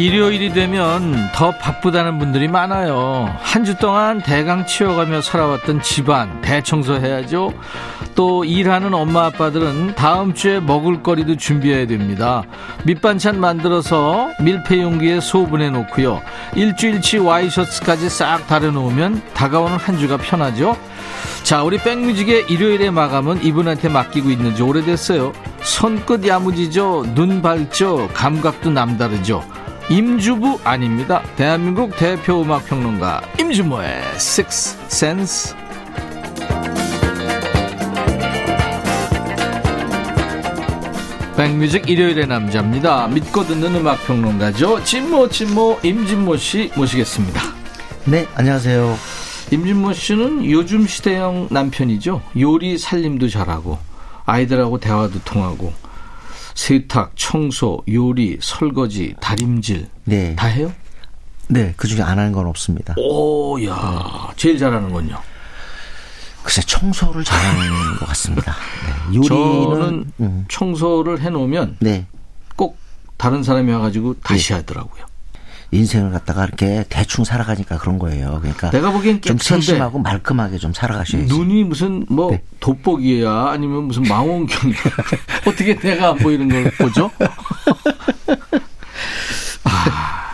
일요일이 0.00 0.54
되면 0.54 1.28
더 1.34 1.50
바쁘다는 1.50 2.18
분들이 2.18 2.48
많아요. 2.48 3.36
한 3.38 3.60
주 3.66 3.76
동안 3.76 4.22
대강 4.22 4.64
치워가며 4.66 5.20
살아왔던 5.20 5.82
집안 5.82 6.40
대청소해야죠. 6.40 7.52
또 8.14 8.42
일하는 8.46 8.94
엄마 8.94 9.26
아빠들은 9.26 9.96
다음 9.96 10.32
주에 10.32 10.58
먹을 10.58 11.02
거리도 11.02 11.36
준비해야 11.36 11.86
됩니다. 11.86 12.42
밑반찬 12.84 13.38
만들어서 13.38 14.30
밀폐 14.40 14.80
용기에 14.80 15.20
소분해 15.20 15.68
놓고요. 15.68 16.22
일주일치 16.54 17.18
와이셔츠까지 17.18 18.08
싹 18.08 18.46
다려 18.46 18.70
놓으면 18.70 19.20
다가오는 19.34 19.76
한 19.76 19.98
주가 19.98 20.16
편하죠. 20.16 20.78
자, 21.42 21.62
우리 21.62 21.76
백뮤직의 21.76 22.46
일요일의 22.48 22.90
마감은 22.90 23.44
이분한테 23.44 23.90
맡기고 23.90 24.30
있는 24.30 24.56
지 24.56 24.62
오래됐어요. 24.62 25.32
손끝 25.60 26.26
야무지죠. 26.26 27.04
눈 27.14 27.42
밝죠. 27.42 28.08
감각도 28.14 28.70
남다르죠. 28.70 29.59
임주부 29.90 30.60
아닙니다. 30.62 31.20
대한민국 31.34 31.96
대표 31.96 32.42
음악 32.42 32.64
평론가 32.66 33.22
임주모의 33.40 34.00
Six 34.14 34.78
Sense. 34.84 35.56
백뮤직 41.36 41.90
일요일의 41.90 42.28
남자입니다. 42.28 43.08
믿고 43.08 43.44
듣는 43.44 43.74
음악 43.74 44.06
평론가죠. 44.06 44.84
진모 44.84 45.28
진모 45.28 45.80
임진모 45.82 46.36
씨 46.36 46.70
모시겠습니다. 46.76 47.40
네, 48.04 48.28
안녕하세요. 48.36 48.96
임진모 49.50 49.92
씨는 49.94 50.48
요즘 50.48 50.86
시대형 50.86 51.48
남편이죠. 51.50 52.22
요리 52.38 52.78
살림도 52.78 53.28
잘하고 53.28 53.78
아이들하고 54.24 54.78
대화도 54.78 55.22
통하고 55.24 55.72
세탁, 56.54 57.12
청소, 57.16 57.82
요리, 57.88 58.38
설거지, 58.40 59.14
다림질 59.20 59.88
네. 60.04 60.34
다 60.36 60.46
해요? 60.46 60.72
네, 61.48 61.74
그 61.76 61.88
중에 61.88 62.02
안 62.02 62.18
하는 62.18 62.32
건 62.32 62.46
없습니다. 62.46 62.94
오, 62.96 63.62
야, 63.64 64.30
제일 64.36 64.58
잘하는군요. 64.58 65.20
글쎄, 66.42 66.62
청소를 66.62 67.24
잘하는 67.24 67.96
것 67.98 68.06
같습니다. 68.08 68.54
네, 68.86 69.16
요리는, 69.16 69.28
저는 69.70 70.12
음, 70.20 70.44
청소를 70.48 71.20
해놓으면 71.20 71.76
네. 71.80 72.06
꼭 72.56 72.78
다른 73.16 73.42
사람이 73.42 73.70
와가지고 73.72 74.20
다시 74.22 74.52
하더라고요. 74.52 75.04
인생을 75.72 76.10
갖다가 76.10 76.44
이렇게 76.44 76.84
대충 76.88 77.24
살아가니까 77.24 77.78
그런 77.78 77.98
거예요. 77.98 78.38
그러니까 78.40 78.70
내가 78.70 78.90
보기엔 78.90 79.20
좀 79.20 79.38
세심하고 79.38 79.98
말끔하게 80.00 80.58
좀 80.58 80.72
살아가셔야지. 80.72 81.28
눈이 81.32 81.64
무슨 81.64 82.04
뭐 82.08 82.32
네. 82.32 82.42
돋보기야 82.58 83.46
아니면 83.50 83.84
무슨 83.84 84.02
망원경이야 84.02 84.76
어떻게 85.46 85.76
내가 85.78 86.08
안 86.10 86.16
보이는 86.16 86.48
걸 86.48 86.70
보죠? 86.72 87.10
아, 89.64 90.30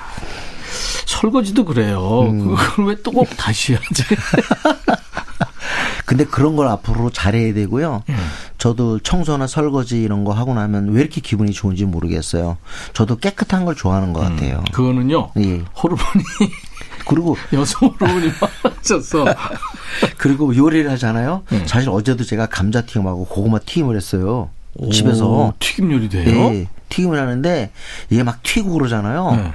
설거지도 1.07 1.64
그래요. 1.64 2.22
음. 2.31 2.55
그걸 2.57 2.87
왜 2.87 2.94
또 3.03 3.11
꼭 3.12 3.29
다시 3.37 3.75
하지? 3.75 4.05
근데 6.07 6.25
그런 6.25 6.55
걸 6.57 6.68
앞으로 6.68 7.11
잘해야 7.11 7.53
되고요. 7.53 8.03
음. 8.09 8.16
저도 8.59 8.99
청소나 9.01 9.47
설거지 9.47 10.03
이런 10.03 10.25
거 10.25 10.33
하고 10.33 10.55
나면 10.55 10.90
왜 10.90 11.01
이렇게 11.01 11.21
기분이 11.21 11.53
좋은지 11.53 11.85
모르겠어요. 11.85 12.57
저도 12.95 13.16
깨끗한 13.16 13.64
걸 13.64 13.75
좋아하는 13.75 14.12
것 14.12 14.21
같아요. 14.21 14.64
그거는요. 14.73 15.31
예. 15.38 15.62
호르몬이 15.83 16.25
그리고 17.07 17.37
여성 17.53 17.88
호르몬이 17.88 18.31
많아졌어. 18.64 19.25
그리고 20.19 20.57
요리를 20.57 20.90
하잖아요. 20.92 21.42
네. 21.51 21.66
사실 21.66 21.90
어제도 21.90 22.25
제가 22.25 22.47
감자 22.47 22.83
튀김하고 22.83 23.27
고구마 23.27 23.59
튀김을 23.61 23.97
했어요. 23.97 24.51
오, 24.75 24.90
집에서. 24.90 25.55
튀김 25.59 25.92
요리 25.92 26.09
돼요? 26.09 26.55
예, 26.55 26.69
튀김을 26.88 27.19
하는데 27.19 27.71
이게 28.11 28.23
막 28.23 28.42
튀고 28.42 28.73
그러잖아요. 28.73 29.31
네. 29.37 29.53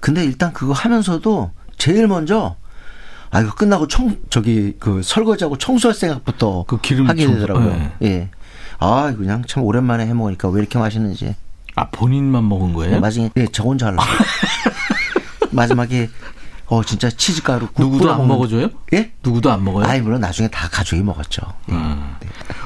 근데 0.00 0.24
일단 0.24 0.52
그거 0.52 0.72
하면서도 0.72 1.50
제일 1.78 2.06
먼저 2.06 2.56
아 3.30 3.40
이거 3.40 3.54
끝나고 3.54 3.88
청 3.88 4.16
저기 4.30 4.74
그 4.78 5.02
설거지하고 5.02 5.58
청소할 5.58 5.94
생각부터 5.94 6.64
그 6.66 6.80
기름 6.80 7.08
하게 7.08 7.24
청소, 7.24 7.40
되더라고요. 7.40 7.70
네. 7.70 7.92
예. 8.02 8.30
아 8.78 9.12
그냥 9.16 9.42
참 9.46 9.62
오랜만에 9.62 10.06
해 10.06 10.14
먹으니까 10.14 10.48
왜 10.48 10.60
이렇게 10.60 10.78
맛있는지. 10.78 11.34
아 11.74 11.88
본인만 11.90 12.48
먹은 12.48 12.72
거예요? 12.72 13.00
마지막에 13.00 13.32
예, 13.36 13.46
저 13.52 13.64
혼자 13.64 13.86
하려고. 13.86 14.02
마지막에 15.52 16.08
어 16.68 16.82
진짜 16.82 17.08
치즈가루 17.10 17.68
국 17.68 17.80
누구도 17.82 18.12
안 18.12 18.26
먹어줘요? 18.26 18.70
예? 18.92 19.12
누구도 19.22 19.52
안 19.52 19.62
먹어요? 19.64 19.86
아이 19.86 20.00
물론 20.00 20.20
나중에 20.20 20.48
다 20.48 20.68
가족이 20.68 21.02
먹었죠. 21.02 21.42
음. 21.68 22.14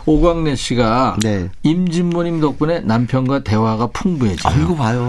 오광래 0.07 0.57
씨가 0.57 1.17
네. 1.23 1.51
임진모님 1.63 2.41
덕분에 2.41 2.81
남편과 2.81 3.41
대화가 3.45 3.89
풍부해져요. 3.89 4.53
아 4.53 4.57
이거 4.57 4.75
봐요. 4.75 5.03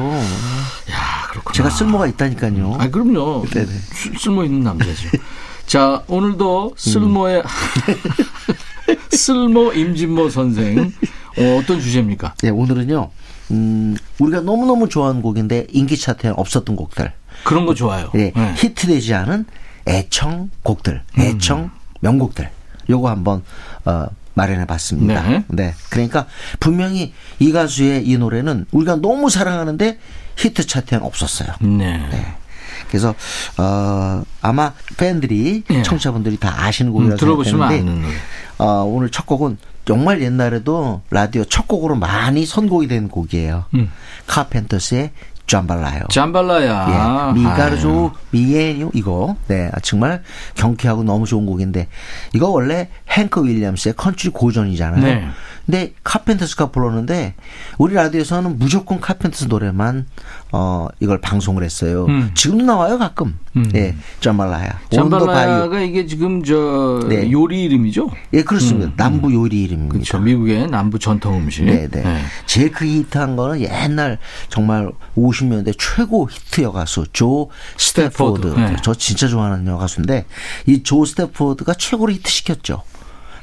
야, 0.92 1.28
그렇구나. 1.30 1.54
제가 1.54 1.70
쓸모가 1.70 2.08
있다니까요. 2.08 2.76
아, 2.80 2.90
그럼요. 2.90 3.46
네네. 3.50 3.66
쓸- 3.66 4.18
쓸모 4.20 4.44
있는 4.44 4.62
남자죠. 4.64 5.10
자, 5.66 6.04
오늘도 6.08 6.74
쓸모의 6.76 7.44
쓸모 9.12 9.72
임진모 9.74 10.30
선생 10.30 10.92
어, 11.38 11.58
어떤 11.60 11.80
주제입니까? 11.80 12.36
네, 12.42 12.50
오늘은요. 12.50 13.10
음, 13.52 13.98
우리가 14.20 14.42
너무너무 14.42 14.90
좋아하는 14.90 15.22
곡인데 15.22 15.68
인기 15.72 15.98
차트에 15.98 16.32
없었던 16.36 16.76
곡들. 16.76 17.12
그런 17.44 17.66
거 17.66 17.74
좋아요. 17.74 18.10
네, 18.14 18.32
네. 18.36 18.54
히트되지 18.58 19.14
않은 19.14 19.46
애청 19.88 20.50
곡들, 20.64 21.02
음. 21.18 21.22
애청 21.22 21.72
명곡들. 22.02 22.50
요거 22.90 23.10
한번 23.10 23.44
어 23.86 24.06
마련해 24.34 24.66
봤습니다. 24.66 25.28
네. 25.28 25.44
네. 25.48 25.74
그러니까 25.90 26.26
분명히 26.60 27.14
이 27.40 27.52
가수의 27.52 28.08
이 28.08 28.18
노래는 28.18 28.66
우리가 28.72 28.98
너무 28.98 29.30
사랑하는데 29.30 30.00
히트 30.38 30.68
차트에는 30.68 31.06
없었어요. 31.06 31.50
네. 31.62 32.10
그래서 32.88 33.16
어 33.58 34.24
아마 34.42 34.74
팬들이 34.98 35.64
예. 35.70 35.82
청취자분들이 35.84 36.38
다 36.38 36.64
아시는 36.64 36.92
음, 36.92 36.94
곡이라고 36.94 37.18
들어보시면 37.18 37.62
아는 37.62 38.02
노래. 38.02 38.14
어, 38.58 38.84
오늘 38.84 39.10
첫 39.10 39.26
곡은 39.26 39.58
정말 39.86 40.22
옛날에도 40.22 41.02
라디오 41.10 41.44
첫 41.46 41.68
곡으로 41.68 41.96
많이 41.96 42.46
선곡이 42.46 42.88
된 42.88 43.08
곡이에요. 43.08 43.66
음. 43.74 43.92
카펜터스의 44.28 45.12
잠발라야. 45.48 46.04
잠발라야. 46.10 47.34
예, 47.36 47.40
미가르조. 47.40 48.12
미에뉴 48.30 48.90
이거 48.94 49.36
네 49.48 49.70
아, 49.74 49.80
정말 49.82 50.24
경쾌하고 50.56 51.04
너무 51.04 51.26
좋은 51.26 51.46
곡인데 51.46 51.88
이거 52.34 52.48
원래 52.50 52.88
행크 53.10 53.46
윌리엄스의 53.46 53.96
컨트리 53.98 54.32
고전이잖아요. 54.32 55.02
네. 55.04 55.28
근데 55.66 55.94
카펜터스가 56.04 56.72
불렀는데 56.72 57.36
우리 57.78 57.94
라디오에서는 57.94 58.58
무조건 58.58 59.00
카펜터스 59.00 59.46
노래만 59.46 60.08
어 60.52 60.88
이걸 61.00 61.22
방송을 61.22 61.64
했어요. 61.64 62.06
음. 62.08 62.32
지금도 62.34 62.66
나와요 62.66 62.98
가끔. 62.98 63.38
음. 63.56 63.70
예, 63.76 63.96
잠발라야. 64.22 64.80
잠발라야가 64.92 65.82
이게 65.82 66.06
지금 66.08 66.44
저 66.44 67.06
네. 67.08 67.32
요리 67.32 67.64
이름이죠? 67.66 68.10
예, 68.34 68.44
그렇습니다. 68.44 68.92
남부 68.96 69.34
요리 69.34 69.64
이름입니다. 69.64 69.94
그렇죠. 69.94 70.20
미국의 70.20 70.68
남부 70.68 70.98
전통 71.00 71.36
음식. 71.38 71.64
네, 71.66 71.88
네. 71.90 72.04
제일 72.46 72.72
크게 72.72 72.90
히트한 72.92 73.36
거는 73.36 73.62
옛날 73.62 74.18
정말 74.50 74.90
50년대 75.18 75.76
최고 75.78 76.30
히트 76.30 76.62
여가수 76.62 77.06
조 77.14 77.50
스태포드. 77.78 78.42
스태포드, 78.50 78.60
네. 78.60 78.76
저 78.84 78.94
진짜 78.94 79.28
좋아하는 79.28 79.68
여가수인데 79.68 80.26
이 80.68 80.82
조 80.84 81.06
스태포드가 81.06 81.74
최고로 81.76 82.12
히트시켰죠. 82.14 82.82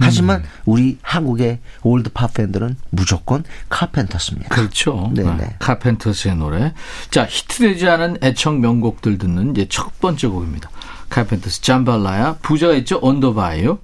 하지만 0.01 0.43
우리 0.65 0.99
한국의 1.03 1.59
old 1.83 2.11
pop 2.13 2.35
팬들은 2.35 2.77
무조건 2.91 3.45
카펜터스입니다. 3.69 4.55
그렇죠. 4.55 5.11
네, 5.15 5.23
네, 5.23 5.37
네. 5.37 5.57
카펜터스의 5.59 6.37
노래. 6.37 6.73
자, 7.11 7.27
히트되지 7.29 7.89
않은 7.89 8.19
애청 8.23 8.61
명곡들 8.61 9.19
듣는 9.19 9.53
이제 9.53 9.67
첫 9.69 9.99
번째 10.01 10.29
곡입니다. 10.29 10.71
카펜터스 11.09 11.63
잠발라야 11.63 12.37
부자가 12.43 12.75
있죠. 12.75 12.99
언더바이오. 13.03 13.79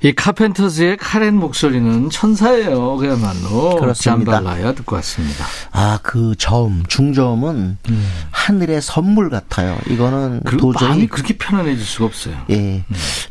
이 0.00 0.12
카펜터스의 0.12 0.96
카렌 0.96 1.34
목소리는 1.34 2.08
천사예요. 2.10 2.96
그야말로. 2.96 3.76
그렇습니다. 3.80 4.32
잠발라야 4.32 4.72
듣고 4.74 4.94
왔습니다. 4.96 5.44
아, 5.72 5.98
그 6.04 6.36
저음, 6.38 6.84
중저음은 6.86 7.78
하늘의 8.30 8.80
선물 8.80 9.28
같아요. 9.28 9.76
이거는 9.88 10.40
음. 10.46 10.56
도저히 10.56 10.88
마음이 10.90 11.06
그렇게 11.08 11.36
편안해질 11.36 11.84
수가 11.84 12.04
없어요. 12.06 12.36
예, 12.50 12.84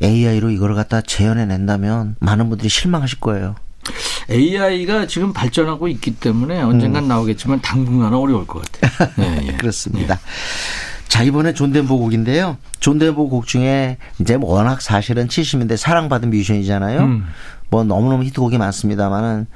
AI로 0.03 0.49
이걸 0.49 0.75
갖다 0.75 0.99
재현해 0.99 1.45
낸다면 1.45 2.17
많은 2.19 2.49
분들이 2.49 2.67
실망하실 2.67 3.21
거예요. 3.21 3.55
AI가 4.29 5.07
지금 5.07 5.31
발전하고 5.31 5.87
있기 5.87 6.15
때문에 6.15 6.61
언젠간 6.61 7.03
음. 7.03 7.07
나오겠지만 7.07 7.61
당분간은 7.61 8.17
어려울 8.17 8.45
것 8.45 8.61
같아요. 8.69 9.09
네, 9.15 9.47
예. 9.47 9.53
그렇습니다. 9.53 10.19
자, 11.07 11.23
이번에 11.23 11.53
존 11.53 11.71
덴버 11.71 11.95
곡인데요. 11.95 12.57
존 12.79 12.99
덴버 12.99 13.23
곡 13.25 13.47
중에 13.47 13.97
이제 14.19 14.37
뭐 14.37 14.55
워낙 14.55 14.81
사실은 14.81 15.27
70년대 15.27 15.77
사랑받은 15.77 16.29
뮤지션이잖아요. 16.29 16.99
음. 17.01 17.25
뭐 17.69 17.83
너무너무 17.83 18.23
히트곡이 18.23 18.57
많습니다만은 18.57 19.47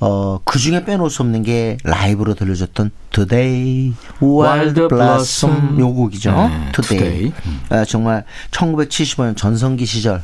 어, 0.00 0.40
그 0.44 0.58
중에 0.58 0.84
빼놓을 0.84 1.10
수 1.10 1.22
없는 1.22 1.42
게 1.44 1.76
라이브로 1.84 2.34
들려줬던 2.34 2.90
Today 3.12 3.94
while 4.20 4.62
the 4.62 4.88
blossoms. 4.88 5.78
요 5.78 5.94
곡이죠. 5.94 6.32
네, 6.32 6.72
Today. 6.72 7.32
아, 7.70 7.84
정말 7.84 8.24
1975년 8.50 9.36
전성기 9.36 9.86
시절 9.86 10.22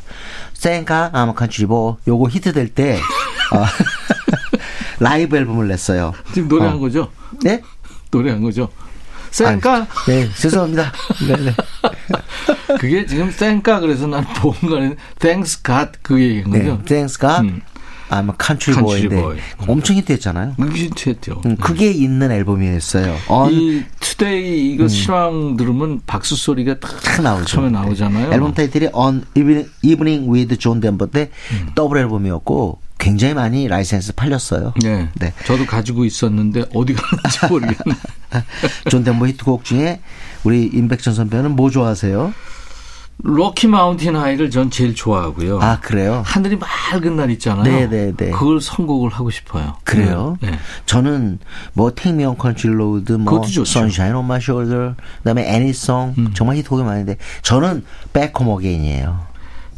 생가 0.55 1.11
아마 1.13 1.33
칸츄리보 1.35 1.99
요거 2.09 2.29
히트될 2.29 2.69
때 2.71 2.95
어, 3.53 3.65
라이브 4.99 5.37
앨범을 5.37 5.69
냈어요. 5.69 6.13
지금 6.35 6.49
노래한 6.49 6.77
어. 6.77 6.79
거죠? 6.81 7.09
네? 7.43 7.63
노래한 8.11 8.43
거죠? 8.43 8.69
쌩까? 9.33 9.87
네, 10.07 10.29
죄송합니다. 10.37 10.93
네, 11.27 11.37
네. 11.37 11.55
그게 12.79 13.07
지금 13.07 13.31
쌩까 13.31 13.81
그래서 13.81 14.07
난 14.07 14.25
뭔가는 14.43 14.97
thanks 15.19 15.63
God 15.63 15.93
그 16.03 16.21
얘기인 16.21 16.51
네, 16.51 16.59
거죠? 16.61 16.83
Thanks 16.85 17.19
God. 17.19 17.49
음. 17.49 17.63
I'm 18.11 18.29
a 18.29 18.35
country 18.39 18.75
Country 18.75 19.09
boy인데 19.09 19.17
boy. 19.17 19.39
엄청 19.67 19.97
히트했잖아요. 19.97 20.55
무기신트했죠. 20.59 21.41
음, 21.47 21.57
그게 21.57 21.91
있는 21.91 22.31
앨범이었어요. 22.31 23.17
On 23.29 23.51
이 23.51 23.85
투데이 24.01 24.73
이거 24.75 24.87
실황 24.87 25.57
들으면 25.57 26.03
박수 26.07 26.37
소리가 26.37 26.79
탁탁 26.79 27.23
나오죠. 27.23 27.47
처음에 27.47 27.71
나오잖아요. 27.71 28.31
앨범 28.33 28.53
타이틀이 28.53 28.91
An 28.93 29.25
Evening, 29.35 29.71
Evening 29.83 30.31
with 30.31 30.55
John 30.59 30.81
Denver 30.81 31.11
때 31.11 31.31
음. 31.53 31.71
더블 31.75 31.99
앨범이었고 31.99 32.81
굉장히 33.03 33.35
많이 33.35 33.67
라이센스 33.67 34.15
팔렸어요. 34.15 34.75
네. 34.81 35.09
네. 35.17 35.33
저도 35.45 35.67
가지고 35.67 36.05
있었는데 36.05 36.67
어디 36.73 36.95
갔는지 36.95 37.39
모르겠네. 37.51 37.99
존 38.89 39.03
덴버 39.03 39.27
히트곡 39.27 39.65
중에 39.65 40.01
우리 40.45 40.67
임백천 40.67 41.13
선배는 41.13 41.57
뭐 41.57 41.69
좋아하세요? 41.69 42.33
Rocky 43.25 43.67
Mountain 43.67 44.15
High를 44.15 44.51
전 44.51 44.71
제일 44.71 44.95
좋아하고요. 44.95 45.61
아 45.61 45.81
그래요? 45.81 46.23
하늘이 46.25 46.57
맑은 46.57 47.17
날 47.17 47.31
있잖아요. 47.33 47.65
네, 47.65 47.89
네, 47.89 48.13
네. 48.17 48.31
그걸 48.31 48.61
선곡을 48.61 49.11
하고 49.11 49.31
싶어요. 49.31 49.75
그래요? 49.83 50.37
네. 50.41 50.53
저는 50.87 51.41
뭐 51.73 51.93
Take 51.95 52.13
Me 52.15 52.25
Home 52.25 52.37
뭐. 52.37 53.43
Sunshine 53.67 54.15
on 54.15 54.25
My 54.25 54.39
Shoulder, 54.39 54.95
그다음에 55.19 55.43
Annie's 55.43 55.71
Song 55.71 56.15
음. 56.21 56.31
정말 56.35 56.57
히트곡이 56.57 56.85
많은데 56.85 57.17
저는 57.43 57.85
Back 58.13 58.35
Home 58.41 58.65
Again이에요. 58.65 59.32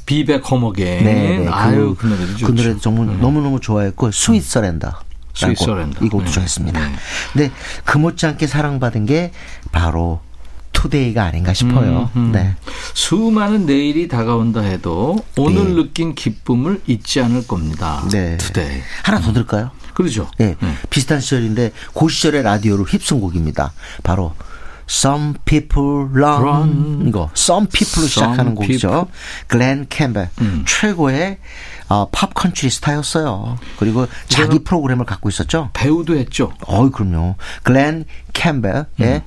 Back 0.06 0.50
Home 0.50 0.72
Again. 0.72 1.04
네, 1.04 1.38
네. 1.38 1.48
아유 1.48 1.94
그, 1.98 2.06
노래도 2.06 2.32
좋죠. 2.32 2.46
그 2.46 2.52
노래도 2.52 2.80
정말 2.80 3.06
네. 3.06 3.16
너무너무 3.16 3.60
좋아했고 3.60 4.10
Sweet 4.10 4.42
Surrender. 4.44 4.92
Sweet 5.34 5.58
Surrender. 5.58 6.04
이 6.04 6.08
곡도 6.08 6.26
네. 6.26 6.32
좋아했습니다. 6.32 6.80
네. 6.80 6.94
근데 7.32 7.50
그 7.84 7.98
못지않게 7.98 8.46
사랑받은 8.46 9.06
게 9.06 9.32
바로 9.72 10.20
Today가 10.72 11.24
아닌가 11.24 11.54
싶어요. 11.54 12.10
음, 12.16 12.26
음. 12.26 12.32
네. 12.32 12.54
수많은 12.92 13.64
내일이 13.64 14.08
다가온다 14.08 14.60
해도 14.60 15.24
오늘 15.36 15.68
네. 15.68 15.82
느낀 15.82 16.14
기쁨을 16.14 16.82
잊지 16.86 17.20
않을 17.22 17.46
겁니다. 17.46 18.04
네. 18.10 18.36
Today. 18.36 18.80
하나 19.02 19.20
더 19.20 19.32
들을까요? 19.32 19.70
그러죠. 19.94 20.28
네. 20.38 20.56
네. 20.60 20.74
비슷한 20.90 21.20
시절인데 21.20 21.72
그 21.94 22.08
시절의 22.08 22.42
라디오로 22.42 22.84
휩쓴 22.84 23.20
곡입니다. 23.20 23.72
바로 24.02 24.34
Some 24.88 25.34
People 25.44 26.08
Run, 26.12 26.42
Run. 26.42 27.08
이거 27.08 27.30
Some 27.36 27.68
People로 27.68 28.08
시작하는 28.08 28.54
곡이죠. 28.54 28.88
People. 28.88 29.12
글렌 29.46 29.86
캠벨 29.88 30.28
음. 30.40 30.64
최고의 30.66 31.38
어, 31.88 32.08
팝 32.10 32.34
컨트리 32.34 32.70
스타였어요. 32.70 33.58
그리고 33.78 34.06
자기 34.28 34.58
프로그램을 34.64 35.04
갖고 35.04 35.28
있었죠. 35.28 35.70
배우도 35.74 36.16
했죠. 36.16 36.52
어이 36.66 36.90
그럼요. 36.90 37.36
글렌 37.62 38.04
캠벨의 38.32 39.22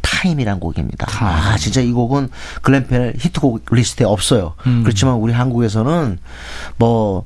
Time이란 0.00 0.60
곡입니다. 0.60 1.06
음. 1.06 1.10
Time. 1.10 1.32
아 1.32 1.56
진짜 1.56 1.80
이 1.80 1.92
곡은 1.92 2.30
캠벨 2.64 3.14
히트곡 3.18 3.66
리스트에 3.70 4.06
없어요. 4.06 4.54
음. 4.66 4.82
그렇지만 4.82 5.14
우리 5.14 5.32
한국에서는 5.32 6.18
뭐 6.76 7.24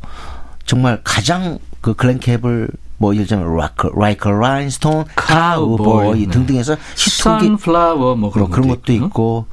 정말 0.65 1.01
가장 1.05 1.59
그 1.81 1.95
글렌 1.95 2.19
캠벨 2.19 2.69
뭐 2.99 3.15
예를 3.15 3.27
들면 3.27 3.57
Like 3.57 3.91
a, 3.97 4.08
like 4.08 4.31
a 4.33 4.39
Rhinestone 4.39 5.05
Cowboy 5.15 5.77
Cowboy, 5.87 6.27
네. 6.27 6.33
등등해서 6.33 6.77
히트곡이 6.97 7.47
Sunflower 7.47 8.17
뭐 8.17 8.31
그런, 8.31 8.51
그런, 8.51 8.63
그런 8.67 8.77
것도 8.77 8.93
있고. 8.93 9.07
있고 9.07 9.47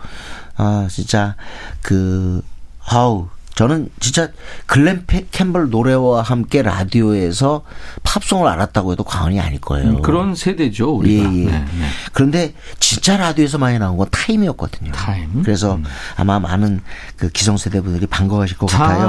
아 0.58 0.88
진짜 0.90 1.36
그 1.82 2.42
아우 2.88 3.28
저는 3.56 3.90
진짜 4.02 4.30
글렌 4.66 5.06
페- 5.08 5.28
캠벨 5.32 5.70
노래와 5.70 6.24
함께 6.24 6.62
라디오에서 6.62 7.62
팝송을 8.04 8.50
알았다고 8.50 8.92
해도 8.92 9.06
과언이 9.06 9.40
아닐 9.40 9.62
거예요. 9.62 9.92
음, 9.92 10.02
그런 10.02 10.36
세대죠 10.36 10.92
우리가. 10.98 11.32
예, 11.32 11.38
예. 11.40 11.46
네, 11.46 11.52
네. 11.52 11.86
그런데 12.12 12.54
진짜 12.80 13.16
라디오에서 13.16 13.58
많이 13.58 13.80
나온 13.80 13.96
건 13.96 14.08
Time이었거든요. 14.12 14.92
Time? 14.92 15.42
그래서 15.44 15.80
아마 16.18 16.38
많은 16.40 16.82
그 17.16 17.30
기성세대 17.30 17.80
분들이 17.80 18.06
반가워하실 18.08 18.58
것 18.58 18.66
같아요. 18.66 19.08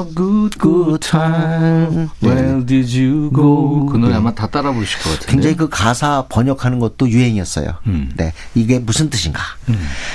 Oh 0.00 0.14
good 0.14 0.58
good 0.58 1.00
time. 1.00 2.08
time. 2.10 2.10
Where 2.22 2.64
did 2.64 2.98
you 2.98 3.30
go? 3.32 3.86
그 3.86 3.96
노래 3.98 4.12
네. 4.12 4.16
아마 4.16 4.34
다 4.34 4.46
따라 4.46 4.72
부르실 4.72 5.02
것 5.02 5.10
같은데. 5.10 5.32
굉장히 5.32 5.56
그 5.56 5.68
가사 5.68 6.26
번역하는 6.28 6.78
것도 6.78 7.08
유행이었어요. 7.08 7.70
음. 7.86 8.10
네. 8.16 8.32
이게 8.54 8.78
무슨 8.78 9.10
뜻인가. 9.10 9.40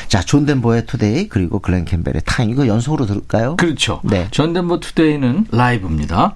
자, 0.07 0.21
존 0.21 0.45
덴버의 0.45 0.85
Today 0.85 1.29
그리고 1.29 1.59
글렌 1.59 1.85
캠벨의 1.85 2.23
Time 2.25 2.49
이거 2.49 2.67
연속으로 2.67 3.05
들을까요? 3.05 3.57
그렇죠. 3.57 4.01
네. 4.03 4.27
존 4.31 4.47
덴버 4.47 4.79
Today는 4.79 5.47
라이브입니다. 5.51 6.35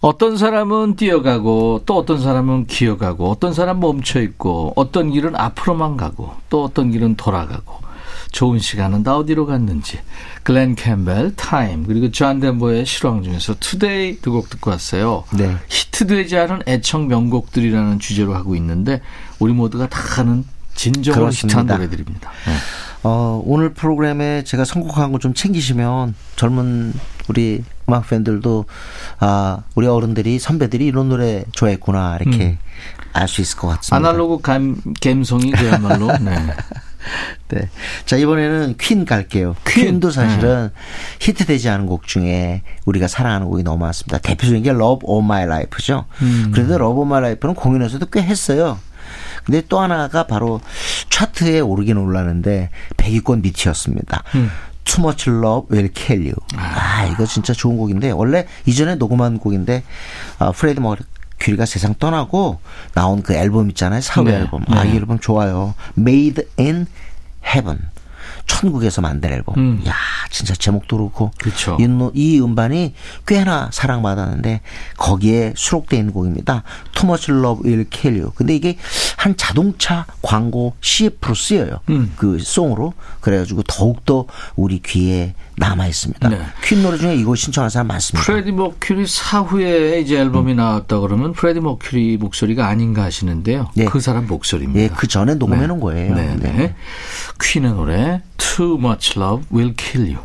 어떤 0.00 0.36
사람은 0.36 0.96
뛰어가고 0.96 1.82
또 1.86 1.96
어떤 1.96 2.20
사람은 2.20 2.66
기어가고 2.66 3.30
어떤 3.30 3.54
사람 3.54 3.78
멈춰 3.78 4.20
있고 4.20 4.72
어떤 4.74 5.10
길은 5.12 5.36
앞으로만 5.36 5.96
가고 5.96 6.32
또 6.50 6.64
어떤 6.64 6.90
길은 6.90 7.14
돌아가고 7.16 7.76
좋은 8.32 8.58
시간은 8.58 9.02
다 9.04 9.16
어디로 9.16 9.46
갔는지 9.46 9.98
글렌 10.42 10.74
캠벨 10.74 11.36
Time 11.36 11.86
그리고 11.86 12.10
존 12.10 12.40
덴버의 12.40 12.86
실황 12.86 13.22
중에서 13.22 13.54
Today 13.60 14.18
두 14.20 14.32
곡 14.32 14.48
듣고 14.50 14.70
왔어요. 14.70 15.24
네. 15.36 15.54
히트되지 15.68 16.36
않은 16.38 16.62
애청 16.66 17.08
명곡들이라는 17.08 17.98
주제로 17.98 18.34
하고 18.34 18.56
있는데 18.56 19.00
우리 19.38 19.52
모두가 19.52 19.88
다 19.88 20.00
아는 20.20 20.44
진정으로. 20.74 21.30
히트한 21.30 21.66
노래들입니다. 21.66 22.30
네. 22.46 22.52
어, 23.04 23.42
오늘 23.44 23.74
프로그램에 23.74 24.42
제가 24.44 24.64
선곡한 24.64 25.12
거 25.12 25.18
좀 25.18 25.34
챙기시면 25.34 26.14
젊은 26.36 26.94
우리 27.28 27.62
음악 27.88 28.08
팬들도 28.08 28.64
아, 29.20 29.58
우리 29.74 29.86
어른들이 29.86 30.38
선배들이 30.38 30.86
이런 30.86 31.08
노래 31.10 31.44
좋아했구나 31.52 32.18
이렇게 32.20 32.58
알수 33.12 33.42
있을 33.42 33.58
것 33.58 33.68
같습니다. 33.68 33.96
아날로그 33.96 34.40
감, 34.40 34.80
감성이 35.02 35.50
그야말로 35.50 36.06
네. 36.18 36.34
네. 37.48 37.68
자, 38.06 38.16
이번에는 38.16 38.76
퀸 38.78 39.04
갈게요. 39.04 39.56
퀸. 39.66 39.84
퀸도 39.84 40.10
사실은 40.10 40.70
히트되지 41.20 41.68
않은 41.68 41.86
곡 41.86 42.06
중에 42.06 42.62
우리가 42.84 43.08
사랑하는 43.08 43.46
곡이 43.48 43.62
너무 43.62 43.78
많습니다. 43.78 44.18
대표적인 44.18 44.62
게 44.62 44.70
Love 44.70 45.00
of 45.02 45.24
My 45.24 45.44
Life죠. 45.44 46.06
그런데 46.52 46.74
Love 46.74 47.00
of 47.00 47.02
My 47.02 47.18
Life는 47.22 47.54
공연에서도 47.54 48.06
꽤 48.06 48.22
했어요. 48.22 48.78
근데 49.44 49.62
또 49.68 49.80
하나가 49.80 50.26
바로 50.26 50.60
차트에 51.10 51.60
오르긴 51.60 51.96
올랐는데 51.96 52.70
100위권 52.96 53.42
밑이었습니다. 53.42 54.22
Too 54.84 55.04
Much 55.04 55.30
Love 55.30 55.68
Will 55.70 55.92
Kill 55.92 56.22
You. 56.24 56.34
아, 56.56 57.06
이거 57.06 57.24
진짜 57.26 57.52
좋은 57.52 57.76
곡인데 57.76 58.10
원래 58.10 58.46
이전에 58.66 58.96
녹음한 58.96 59.38
곡인데 59.38 59.82
어, 60.38 60.52
프레드 60.52 60.80
머 60.80 60.96
큐리가 61.42 61.66
세상 61.66 61.94
떠나고 61.98 62.60
나온 62.94 63.22
그 63.22 63.34
앨범 63.34 63.68
있잖아요. 63.70 64.00
사후 64.00 64.24
네, 64.24 64.34
앨범. 64.36 64.64
아, 64.68 64.84
네. 64.84 64.92
이 64.92 64.96
앨범 64.96 65.18
좋아요. 65.18 65.74
Made 65.98 66.44
in 66.58 66.86
Heaven. 67.44 67.80
천국에서 68.46 69.00
만든 69.00 69.32
앨범. 69.32 69.54
음. 69.58 69.82
야, 69.86 69.94
진짜 70.30 70.54
제목도 70.54 70.96
그렇고. 70.96 71.30
그쵸. 71.38 71.76
이, 71.80 71.86
노- 71.86 72.12
이 72.14 72.40
음반이 72.40 72.94
꽤나 73.26 73.68
사랑받았는데 73.72 74.60
거기에 74.96 75.52
수록되어 75.56 75.98
있는 75.98 76.12
곡입니다. 76.12 76.62
Too 76.94 77.08
Much 77.08 77.30
Love 77.30 77.64
Will 77.70 77.86
Kill 77.90 78.20
You. 78.20 78.32
근데 78.34 78.54
이게 78.54 78.76
한 79.16 79.36
자동차 79.36 80.06
광고 80.22 80.74
CF로 80.80 81.34
쓰여요. 81.34 81.80
음. 81.90 82.12
그 82.16 82.38
송으로. 82.40 82.94
그래가지고 83.20 83.62
더욱더 83.64 84.26
우리 84.56 84.80
귀에 84.80 85.34
남아 85.56 85.86
있습니다. 85.86 86.28
네. 86.28 86.40
퀸 86.64 86.82
노래 86.82 86.96
중에 86.98 87.14
이거 87.14 87.34
신청하는 87.34 87.70
사람 87.70 87.86
많습니다. 87.88 88.24
프레디 88.24 88.52
머큐리 88.52 89.06
사후에 89.06 90.00
이제 90.00 90.18
앨범이 90.18 90.54
나왔다 90.54 90.98
그러면 91.00 91.32
프레디 91.32 91.60
머큐리 91.60 92.16
목소리가 92.16 92.66
아닌가 92.66 93.02
하시는데요. 93.04 93.70
예. 93.76 93.84
그 93.84 94.00
사람 94.00 94.26
목소리입니다. 94.26 94.80
예, 94.82 94.88
그 94.88 95.06
전에 95.06 95.34
녹음해 95.34 95.66
놓은 95.66 95.80
거예요. 95.80 96.14
네, 96.14 96.34
네. 96.36 96.74
퀸의 97.42 97.72
노래 97.72 98.22
Too 98.38 98.78
Much 98.78 99.18
Love 99.18 99.46
Will 99.52 99.74
Kill 99.76 100.14
You. 100.14 100.24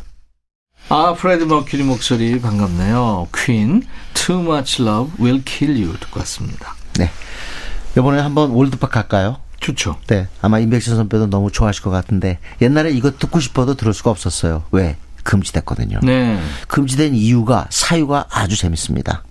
아, 0.89 1.13
프레디 1.13 1.45
머큐리 1.45 1.83
목소리 1.83 2.39
반갑네요. 2.39 3.27
퀸 3.35 3.83
Too 4.13 4.41
Much 4.41 4.81
Love 4.81 5.13
Will 5.19 5.43
Kill 5.43 5.83
You 5.83 5.99
듣고 5.99 6.19
왔습니다. 6.21 6.75
네. 6.97 7.09
이번에 7.97 8.21
한번 8.21 8.51
올드팝 8.51 8.91
갈까요? 8.91 9.37
좋죠. 9.59 9.97
네. 10.07 10.27
아마 10.41 10.59
임백천 10.59 10.95
선배도 10.95 11.27
너무 11.27 11.51
좋아하실 11.51 11.83
것 11.83 11.89
같은데 11.89 12.39
옛날에 12.61 12.91
이거 12.91 13.11
듣고 13.11 13.39
싶어도 13.39 13.73
들을 13.75 13.93
수가 13.93 14.11
없었어요. 14.11 14.63
왜? 14.71 14.95
금지됐거든요. 15.23 15.99
네. 16.03 16.39
금지된 16.69 17.15
이유가 17.15 17.65
사유가 17.69 18.27
아주 18.29 18.55
재밌습니다. 18.55 19.23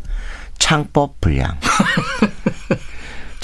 창법 0.58 1.20
불량. 1.20 1.56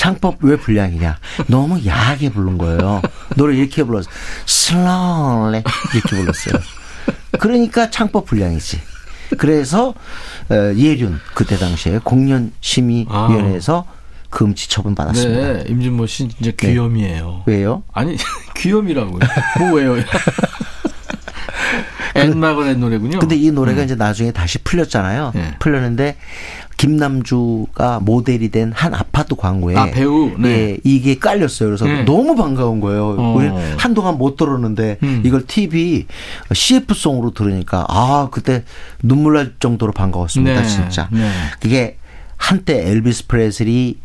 창법 0.02 0.38
왜 0.40 0.56
불량이냐? 0.56 1.16
너무 1.46 1.86
야하게 1.86 2.30
부른 2.30 2.58
거예요. 2.58 3.00
노래 3.36 3.56
이렇게 3.56 3.84
불렀어. 3.84 4.10
슬렁레 4.46 5.62
이렇게 5.94 6.16
불렀어요. 6.16 6.54
그러니까 7.38 7.88
창법 7.88 8.26
불량이지. 8.26 8.80
그래서 9.38 9.94
어, 10.50 10.74
예륜 10.76 11.20
그때 11.34 11.56
당시에 11.56 12.00
공연 12.02 12.50
심의위원회에서 12.60 13.86
금지 14.28 14.68
처분 14.68 14.96
받았습니다. 14.96 15.52
네, 15.52 15.64
임진모 15.68 16.06
씨 16.06 16.28
진짜 16.30 16.50
귀염이에요. 16.58 17.44
왜요? 17.46 17.84
아니, 17.92 18.16
귀염이라고요. 18.58 19.20
뭐 19.60 19.72
왜요? 19.74 19.94
앤마그렛 22.14 22.78
노래군요. 22.78 23.18
근데 23.18 23.36
이 23.36 23.50
노래가 23.50 23.82
이제 23.82 23.94
나중에 23.94 24.32
다시 24.32 24.58
풀렸잖아요. 24.58 25.32
네. 25.34 25.54
풀렸는데 25.58 26.16
김남주가 26.76 28.00
모델이 28.00 28.50
된 28.50 28.72
한 28.74 28.94
아파트 28.94 29.34
광고에 29.36 29.76
아, 29.76 29.90
배우? 29.90 30.32
네. 30.38 30.48
예, 30.48 30.78
이게 30.84 31.18
깔렸어요. 31.18 31.68
그래서 31.68 31.84
네. 31.86 32.04
너무 32.04 32.34
반가운 32.34 32.80
거예요. 32.80 33.16
어. 33.18 33.34
우리 33.36 33.48
한동안 33.76 34.18
못 34.18 34.36
들었는데 34.36 34.98
음. 35.02 35.22
이걸 35.24 35.46
TV 35.46 36.06
CF송으로 36.52 37.32
들으니까 37.32 37.84
아 37.88 38.28
그때 38.32 38.64
눈물 39.02 39.34
날 39.34 39.54
정도로 39.60 39.92
반가웠습니다. 39.92 40.62
네. 40.62 40.66
진짜. 40.68 41.08
네. 41.12 41.30
그게 41.60 41.98
한때 42.36 42.88
엘비스 42.90 43.26
프레슬리 43.28 43.98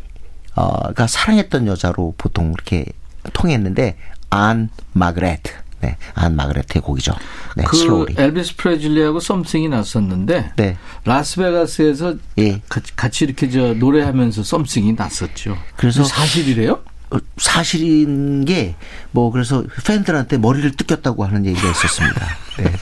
어가 0.55 1.07
사랑했던 1.07 1.67
여자로 1.67 2.13
보통 2.17 2.51
이렇게 2.53 2.85
통했는데 3.33 3.95
안 4.29 4.69
마그레트. 4.93 5.51
네, 5.81 5.95
안 6.15 6.35
마그레트의 6.35 6.81
곡이죠. 6.81 7.13
네, 7.55 7.63
그 7.63 7.77
Slowly. 7.77 8.15
엘비스 8.17 8.55
프레슬리하고 8.55 9.19
something이 9.19 9.67
났었는데 9.69 10.51
네. 10.55 10.77
라스베가스에서 11.05 12.15
예. 12.39 12.61
같이, 12.95 13.25
이렇게 13.25 13.49
저 13.49 13.73
노래하면서 13.73 14.43
something이 14.43 14.93
났었죠. 14.93 15.57
그래서- 15.75 16.03
사실이래요? 16.03 16.79
어, 17.11 17.17
사실인 17.37 18.43
게 18.43 18.75
뭐 19.11 19.31
그래서 19.31 19.63
팬들한테 19.85 20.37
머리를 20.37 20.71
뜯겼다고 20.75 21.23
하는 21.23 21.45
얘기가 21.45 21.69
있었습니다. 21.71 22.27
네. 22.57 22.73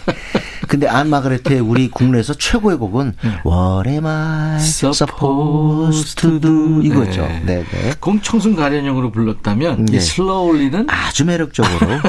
근데 0.68 0.88
안 0.88 1.10
마그레트의 1.10 1.60
우리 1.60 1.90
국내에서 1.90 2.34
최고의 2.34 2.78
곡은 2.78 3.14
What 3.46 3.90
am 3.90 4.06
I 4.06 4.60
supposed 4.60 6.16
to 6.16 6.40
do 6.40 6.82
이거죠. 6.82 7.22
네. 7.22 7.42
네, 7.46 7.64
네. 7.64 7.94
공청순 8.00 8.56
가련형으로 8.56 9.12
불렀다면 9.12 9.86
네. 9.86 9.98
이 9.98 10.00
Slowly는 10.00 10.88
아주 10.90 11.26
매력적으로. 11.26 11.88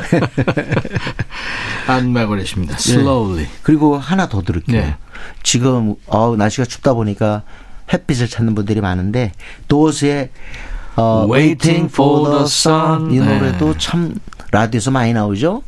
안 1.86 2.12
마그렛입니다. 2.12 2.78
Slowly. 2.78 3.46
그리고 3.62 3.96
하나 3.96 4.28
더 4.28 4.42
들을게요. 4.42 4.80
네. 4.80 4.96
지금 5.42 5.94
어 6.06 6.34
날씨가 6.36 6.64
춥다 6.64 6.94
보니까 6.94 7.42
햇빛을 7.92 8.28
찾는 8.28 8.54
분들이 8.54 8.80
많은데 8.80 9.32
도어스의 9.68 10.30
어, 10.96 11.26
Waiting 11.30 11.92
for 11.92 12.30
the 12.30 12.44
Sun. 12.44 13.12
이 13.12 13.18
네. 13.18 13.38
노래도 13.38 13.76
참 13.76 14.14
라디오에서 14.50 14.90
많이 14.90 15.12
나오죠. 15.12 15.62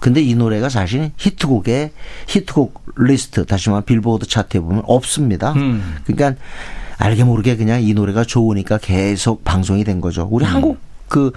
근데 0.00 0.20
이 0.22 0.34
노래가 0.34 0.68
사실 0.68 1.12
히트곡의 1.18 1.92
히트곡 2.26 2.82
리스트 2.96 3.44
다시 3.46 3.68
말하면 3.68 3.84
빌보드 3.84 4.26
차트에 4.26 4.60
보면 4.60 4.82
없습니다. 4.86 5.52
음. 5.52 5.96
그러니까 6.04 6.40
알게 6.98 7.24
모르게 7.24 7.56
그냥 7.56 7.82
이 7.82 7.94
노래가 7.94 8.24
좋으니까 8.24 8.78
계속 8.78 9.44
방송이 9.44 9.84
된 9.84 10.00
거죠. 10.00 10.26
우리 10.30 10.44
음. 10.44 10.50
한국 10.54 10.78
그 11.08 11.32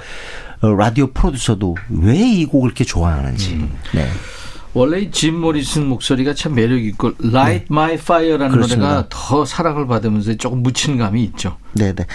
어, 0.62 0.69
라디오 0.73 1.08
프로듀서도 1.08 1.76
왜 1.89 2.15
이 2.17 2.45
곡을 2.45 2.67
이렇게 2.69 2.84
좋아하는지. 2.84 3.54
음. 3.54 3.71
네. 3.93 4.08
원래 4.73 5.02
이짐 5.02 5.36
모리슨 5.39 5.86
목소리가 5.86 6.34
참 6.34 6.56
매력 6.56 6.84
있고 6.84 7.12
Light 7.23 7.67
My 7.69 7.93
Fire라는 7.93 8.47
네. 8.47 8.52
그렇습니다. 8.54 8.88
노래가 8.88 9.08
더 9.10 9.45
사랑을 9.45 9.86
받으면서 9.88 10.36
조금 10.36 10.63
묻힌 10.63 10.97
감이 10.97 11.23
있죠. 11.26 11.58
네 11.73 11.93
네. 11.93 12.06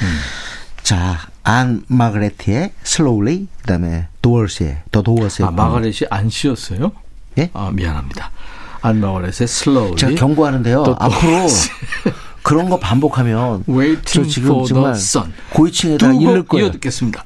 자, 0.83 1.19
안 1.43 1.85
마그레트의 1.89 2.73
슬로우리, 2.83 3.47
그 3.61 3.67
다음에 3.67 4.09
도어스의, 4.23 4.83
더 4.91 5.03
도어스의. 5.03 5.49
아, 5.49 5.51
마가렛이 5.51 6.09
안 6.11 6.31
씌었어요? 6.31 6.93
예? 7.39 7.51
아, 7.53 7.71
미안합니다. 7.73 8.31
안 8.81 9.01
마가렛의 9.01 9.47
Slowly. 9.49 9.97
제가 9.97 10.15
경고하는데요. 10.15 10.83
더 10.85 10.97
앞으로. 10.99 11.47
그런 12.43 12.71
거 12.71 12.79
반복하면 12.79 13.65
저 14.05 14.25
지금 14.25 14.49
for 14.51 14.67
정말 14.67 14.93
the 14.93 15.03
sun. 15.03 15.33
고위층에다 15.53 16.13
이를 16.15 16.45
거예요. 16.45 16.67
이어 16.67 16.73
듣겠습니다. 16.73 17.25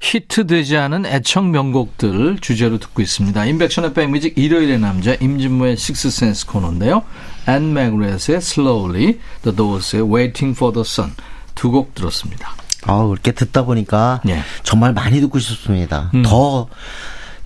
히트되지 0.00 0.76
않은 0.78 1.06
애청 1.06 1.52
명곡들 1.52 2.38
주제로 2.40 2.78
듣고 2.78 3.02
있습니다. 3.02 3.44
임백천의 3.44 3.94
백뮤직 3.94 4.36
일요일의 4.36 4.80
남자 4.80 5.14
임진모의 5.14 5.76
식스센스 5.76 6.46
코너인데요. 6.46 7.04
앤 7.46 7.72
마그렛의 7.72 8.38
Slowly, 8.38 9.20
The 9.42 9.54
Doors의 9.56 10.02
Waiting 10.12 10.56
for 10.58 10.72
the 10.74 10.82
Sun 10.84 11.12
두 11.54 11.70
곡 11.70 11.94
들었습니다. 11.94 12.56
아, 12.86 13.08
이렇게 13.10 13.32
듣다 13.32 13.64
보니까 13.64 14.20
예. 14.28 14.42
정말 14.62 14.92
많이 14.92 15.20
듣고 15.20 15.38
싶습니다. 15.38 16.10
음. 16.14 16.22
더 16.22 16.68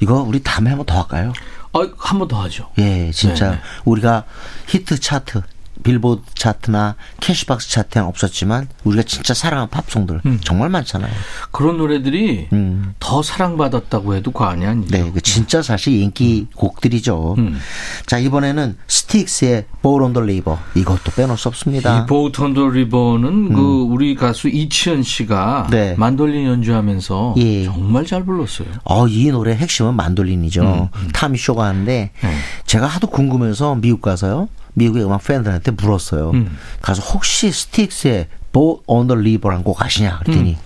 이거 0.00 0.22
우리 0.22 0.42
다음에 0.42 0.70
한번 0.70 0.86
더 0.86 0.98
할까요? 1.00 1.32
어, 1.72 1.82
한번 1.98 2.28
더 2.28 2.42
하죠. 2.42 2.70
예, 2.78 3.10
진짜 3.12 3.50
네, 3.50 3.56
네. 3.56 3.62
우리가 3.84 4.24
히트 4.66 4.98
차트, 5.00 5.42
빌보드 5.86 6.22
차트나 6.34 6.96
캐시박스 7.20 7.70
차트는 7.70 8.06
없었지만 8.06 8.66
우리가 8.82 9.04
진짜 9.04 9.34
사랑하는 9.34 9.70
팝송들 9.70 10.20
음. 10.26 10.40
정말 10.42 10.68
많잖아요. 10.68 11.12
그런 11.52 11.76
노래들이 11.76 12.48
음. 12.52 12.94
더 12.98 13.22
사랑받았다고 13.22 14.16
해도 14.16 14.32
과언이 14.32 14.66
아니죠. 14.66 14.96
네, 14.96 15.08
그 15.12 15.20
진짜 15.20 15.62
사실 15.62 15.94
인기 15.94 16.48
곡들이죠. 16.56 17.36
음. 17.38 17.58
자, 18.06 18.18
이번에는 18.18 18.76
스틱스의 18.88 19.66
on 19.82 20.12
the 20.12 20.22
River. 20.22 20.58
이것도 20.74 21.12
빼놓을 21.12 21.38
수 21.38 21.48
없습니다. 21.48 22.02
이 22.02 22.06
Boat 22.06 22.34
on 22.34 22.48
the 22.48 22.68
River는 22.70 23.54
그 23.54 23.62
우리 23.88 24.16
가수 24.16 24.48
이치현 24.48 25.04
씨가 25.04 25.66
음. 25.66 25.70
네. 25.70 25.94
만돌린 25.96 26.46
연주하면서 26.46 27.34
예. 27.38 27.64
정말 27.64 28.04
잘 28.04 28.24
불렀어요. 28.24 28.68
어, 28.84 29.06
이 29.06 29.30
노래 29.30 29.54
핵심은 29.54 29.94
만돌린이죠. 29.94 30.90
타미 31.14 31.38
쇼가 31.38 31.66
하는데 31.66 32.10
네. 32.20 32.36
제가 32.66 32.86
하도 32.86 33.06
궁금해서 33.06 33.76
미국 33.76 34.02
가서요. 34.02 34.48
미국의 34.76 35.04
음악 35.04 35.24
팬들한테 35.24 35.70
물었어요. 35.72 36.30
음. 36.32 36.56
가서 36.82 37.02
혹시 37.02 37.50
스틱스의 37.50 38.28
Boat 38.52 38.76
on 38.86 39.06
the 39.08 39.18
River란 39.18 39.64
곡 39.64 39.82
아시냐? 39.82 40.18
그랬더니 40.20 40.50
음. 40.50 40.56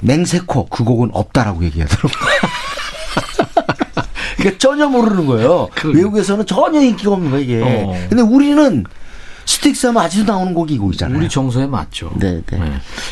맹세코 0.00 0.66
그 0.66 0.82
곡은 0.84 1.10
없다라고 1.12 1.62
얘기하더라고요. 1.64 2.10
그러니까 4.36 4.58
전혀 4.58 4.88
모르는 4.88 5.26
거예요. 5.26 5.68
그러게. 5.74 5.98
외국에서는 5.98 6.46
전혀 6.46 6.80
인기가 6.80 7.12
없는 7.12 7.30
거예요, 7.30 7.44
이게. 7.44 7.60
어. 7.62 8.06
근데 8.08 8.22
우리는 8.22 8.84
스틱스 9.44 9.88
하면 9.88 10.02
아직도 10.04 10.32
나오는 10.32 10.54
곡이 10.54 10.74
이 10.74 10.78
곡이잖아요. 10.78 11.18
우리 11.18 11.28
정서에 11.28 11.66
맞죠. 11.66 12.10
네, 12.16 12.40
네. 12.50 12.58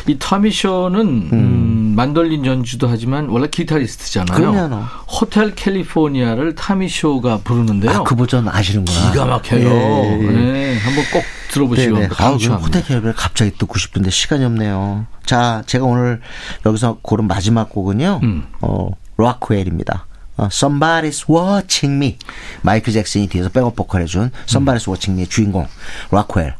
이 0.07 0.17
타미 0.17 0.51
쇼는 0.51 0.99
음, 1.31 1.88
만돌린 1.99 2.45
연주도 2.45 2.87
하지만 2.87 3.27
원래 3.27 3.49
기타리스트잖아요. 3.49 4.37
그럼요. 4.37 4.75
Hotel 5.05 5.53
California를 5.53 6.55
타미 6.55 6.87
쇼가 6.87 7.39
부르는데요. 7.43 7.91
아, 7.91 8.03
그 8.03 8.15
버전 8.15 8.47
아시는구나. 8.47 9.11
기가 9.11 9.25
막혀요. 9.25 9.69
예, 9.69 10.19
예. 10.21 10.31
네, 10.31 10.77
한번 10.77 11.03
꼭 11.11 11.23
그럼 11.51 12.07
강추합니다. 12.07 12.55
Hotel 12.55 12.83
California를 12.85 13.13
갑자기 13.15 13.51
듣고 13.57 13.77
싶은데 13.77 14.11
시간이 14.11 14.45
없네요. 14.45 15.07
자, 15.25 15.61
제가 15.65 15.83
오늘 15.83 16.21
여기서 16.65 16.99
고른 17.01 17.27
마지막 17.27 17.69
곡은요. 17.69 18.21
음. 18.23 18.47
어, 18.61 18.91
락웰입니다. 19.17 20.05
어, 20.37 20.47
Somebody's 20.47 21.29
Watching 21.29 21.95
Me. 21.95 22.17
마이클 22.61 22.93
잭슨이 22.93 23.27
뒤에서 23.27 23.49
백업 23.49 23.75
보컬 23.75 24.03
해준 24.03 24.31
Somebody's 24.47 24.87
Watching 24.87 25.19
Me의 25.19 25.27
주인공 25.27 25.67
라쿠엘. 26.11 26.55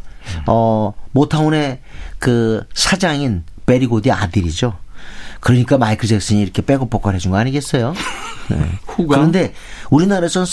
어, 0.47 0.93
모타운의 1.13 1.79
그 2.17 2.65
사장인 2.73 3.43
베리 3.65 3.85
고디 3.87 4.11
아들이죠. 4.11 4.73
그러니까 5.39 5.77
마이클 5.77 6.07
잭슨이 6.07 6.41
이렇게 6.41 6.61
백업 6.61 6.89
보컬 6.89 7.15
해준 7.15 7.31
거 7.31 7.37
아니겠어요? 7.37 7.93
네. 8.49 8.79
그런데 9.07 9.53
우리나라에서는 9.89 10.45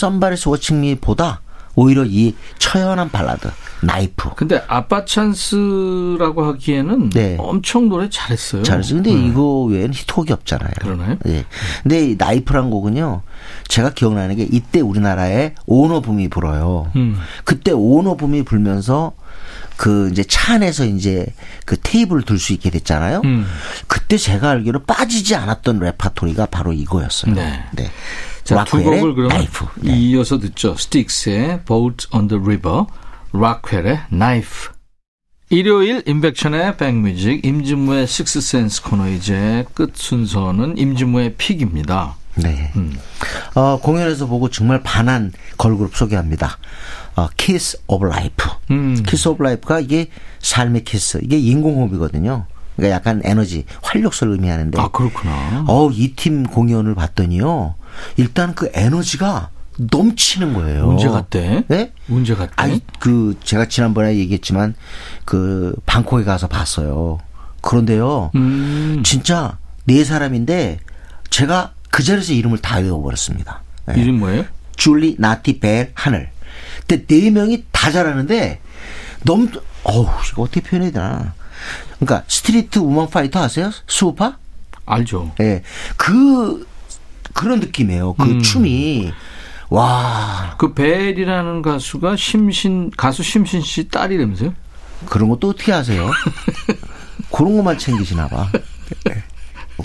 Watching 0.51 0.87
Me보다 0.87 1.41
오히려 1.77 2.05
이 2.05 2.35
처연한 2.59 3.11
발라드 3.11 3.49
Knife 3.83 4.31
근데 4.35 4.63
아빠 4.67 5.05
찬스라고 5.05 6.45
하기에는 6.45 7.11
네. 7.11 7.37
엄청 7.39 7.89
노래 7.89 8.09
잘했어요. 8.11 8.63
잘했어. 8.63 8.95
근데 8.95 9.11
이거 9.11 9.63
외에는 9.65 9.93
히트곡이 9.93 10.33
없잖아요. 10.33 10.73
그러나요? 10.81 11.17
예. 11.27 11.45
근데 11.83 12.11
이 12.11 12.17
Knife란 12.17 12.71
곡은요, 12.71 13.23
제가 13.69 13.91
기억나는 13.91 14.37
게 14.37 14.49
이때 14.51 14.81
우리나라에 14.81 15.55
오너붐이 15.67 16.29
불어요. 16.29 16.91
음. 16.97 17.19
그때 17.45 17.73
오너붐이 17.73 18.45
불면서 18.45 19.13
그 19.77 20.09
이제 20.11 20.25
차 20.25 20.55
안에서 20.55 20.87
이제 20.87 21.27
그 21.67 21.77
테이블을 21.79 22.23
둘수 22.23 22.55
있게 22.55 22.71
됐잖아요. 22.71 23.21
음. 23.25 23.47
그때 23.87 24.17
제가 24.17 24.51
알기로 24.51 24.85
빠지지 24.85 25.35
않았던 25.35 25.81
레파토리가 25.81 26.47
바로 26.47 26.73
이거였어요. 26.73 27.35
네. 27.35 27.63
네. 27.73 27.91
자, 28.47 28.65
두 28.65 28.83
곡을 28.83 29.15
그러면 29.15 29.37
Knife. 29.37 29.67
네. 29.83 29.97
이어서 29.97 30.39
듣죠. 30.39 30.77
스틱스의 30.77 31.65
Boat 31.65 32.07
on 32.13 32.29
the 32.29 32.41
River, 32.41 32.85
락웰의 33.33 34.03
Knife. 34.09 34.71
일요일 35.51 36.03
임백천의 36.07 36.77
백뮤직 36.77 37.45
임진모의 37.45 38.07
식스센스 38.07 38.83
코너 38.83 39.09
이제 39.09 39.65
끝 39.75 39.93
순서는 39.97 40.79
임진모의 40.79 41.35
pick입니다. 41.35 42.15
네. 42.37 42.73
음. 42.77 42.97
어, 43.55 43.79
공연에서 43.81 44.27
보고 44.27 44.49
정말 44.49 44.83
반한 44.83 45.33
걸그룹 45.57 45.97
소개합니다. 45.97 46.59
어, 47.17 47.29
키스 47.37 47.79
오브 47.87 48.07
라이프. 48.07 48.49
음. 48.71 49.03
키스 49.07 49.29
오브 49.29 49.43
라이프가 49.43 49.81
이게 49.81 50.09
삶의 50.41 50.85
키스. 50.85 51.19
이게 51.23 51.39
인공호흡이거든요. 51.39 52.47
그러니까 52.77 52.95
약간 52.95 53.23
에너지, 53.25 53.65
활력소를 53.83 54.35
의미하는데. 54.35 54.79
아 54.81 54.89
그렇구나. 54.89 55.65
어우, 55.67 55.93
이팀 55.93 56.45
공연을 56.45 56.95
봤더니요. 56.95 57.75
일단 58.17 58.55
그 58.55 58.71
에너지가 58.75 59.51
넘치는 59.79 60.55
거예요. 60.55 60.89
언제 60.89 61.09
갔대? 61.09 61.65
네? 61.69 61.93
언제 62.11 62.35
갔대? 62.35 62.53
아니, 62.57 62.81
그, 62.99 63.39
제가 63.45 63.67
지난번에 63.69 64.17
얘기했지만, 64.17 64.75
그, 65.25 65.75
방콕에 65.85 66.25
가서 66.25 66.49
봤어요. 66.49 67.19
그런데요. 67.61 68.31
음. 68.37 69.03
진짜 69.05 69.59
네 69.85 70.03
사람인데, 70.05 70.81
제가 71.31 71.73
그 71.91 72.03
자리에서 72.03 72.33
이름을 72.33 72.59
다 72.59 72.79
외워버렸습니다. 72.79 73.63
네. 73.87 74.01
이름 74.01 74.19
뭐예요? 74.19 74.45
줄리, 74.77 75.17
나티, 75.19 75.61
벨, 75.61 75.91
하늘. 75.95 76.31
근데 76.87 77.05
네 77.07 77.31
명이 77.31 77.65
다 77.71 77.91
잘하는데, 77.91 78.61
너무, 79.25 79.49
어우, 79.83 80.07
이거 80.33 80.43
어떻게 80.43 80.63
표현해야 80.63 80.93
되나. 80.93 81.35
그러니까, 81.99 82.25
스트리트 82.29 82.79
우먼 82.79 83.11
파이터 83.11 83.43
아세요? 83.43 83.71
스우파? 83.87 84.39
알죠. 84.87 85.33
예. 85.41 85.63
그, 85.97 86.67
그런 87.37 87.61
느낌이에요. 87.61 88.15
그 88.15 88.25
음. 88.25 88.41
춤이. 88.41 89.13
와, 89.69 90.55
그 90.57 90.73
벨이라는 90.73 91.61
가수가 91.61 92.17
심신 92.17 92.91
가수 92.97 93.23
심신 93.23 93.61
씨 93.61 93.89
딸이라면서요? 93.89 94.55
그런 95.05 95.29
것도 95.29 95.51
어떻게 95.51 95.73
아세요? 95.73 96.11
그런 97.31 97.57
것만 97.57 97.77
챙기시나 97.77 98.29
봐. 98.29 98.49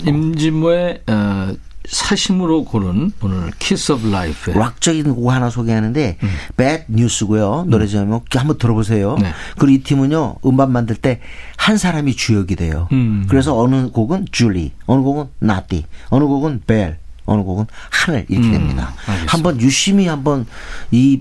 임진모의 0.06 1.02
어, 1.08 1.52
사심으로 1.84 2.64
고른 2.64 3.12
오늘 3.20 3.50
키스 3.58 3.92
오브 3.92 4.08
라이프의 4.08 4.56
락적인 4.56 5.14
곡 5.14 5.30
하나 5.30 5.50
소개하는데 5.50 6.16
Bad 6.56 6.84
News고요. 6.88 7.66
노래 7.68 7.86
제목 7.86 8.24
한번 8.34 8.56
들어보세요. 8.56 9.16
네. 9.20 9.32
그리고 9.58 9.80
이 9.80 9.82
팀은요 9.82 10.36
음반 10.46 10.72
만들 10.72 10.96
때 10.96 11.20
한 11.62 11.76
사람이 11.78 12.16
주역이 12.16 12.56
돼요. 12.56 12.88
음. 12.90 13.24
그래서 13.28 13.56
어느 13.56 13.88
곡은 13.90 14.26
줄리, 14.32 14.72
어느 14.86 15.00
곡은 15.02 15.26
나티, 15.38 15.84
어느 16.08 16.24
곡은 16.24 16.62
벨, 16.66 16.98
어느 17.26 17.42
곡은 17.42 17.66
하늘 17.90 18.26
이렇게 18.28 18.46
음, 18.48 18.52
됩니다. 18.52 18.94
알겠습니다. 19.06 19.32
한번 19.32 19.60
유심히 19.60 20.06
한번 20.06 20.46
이 20.90 21.20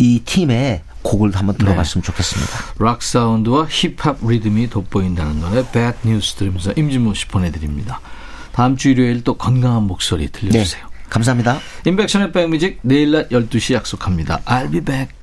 이 0.00 0.20
팀의 0.24 0.80
곡을 1.02 1.36
한번 1.36 1.56
네. 1.58 1.64
들어봤으면 1.64 2.02
좋겠습니다. 2.02 2.52
락 2.78 3.02
사운드와 3.02 3.66
힙합 3.68 4.18
리듬이 4.26 4.70
돋보인다는 4.70 5.40
노래 5.40 5.62
Bad 5.70 5.98
News 6.06 6.34
들으면서 6.36 6.72
임진모 6.72 7.12
씨 7.14 7.26
보내드립니다. 7.28 8.00
다음 8.52 8.76
주 8.76 8.88
일요일 8.88 9.22
또 9.22 9.34
건강한 9.34 9.82
목소리 9.84 10.26
네, 10.28 10.32
들려주세요. 10.32 10.86
감사합니다. 11.10 11.58
인백션의 11.84 12.32
백뮤직 12.32 12.78
내일 12.82 13.10
낮 13.12 13.28
12시 13.28 13.74
약속합니다. 13.74 14.40
I'll 14.46 14.70
be 14.72 14.80
back. 14.80 15.19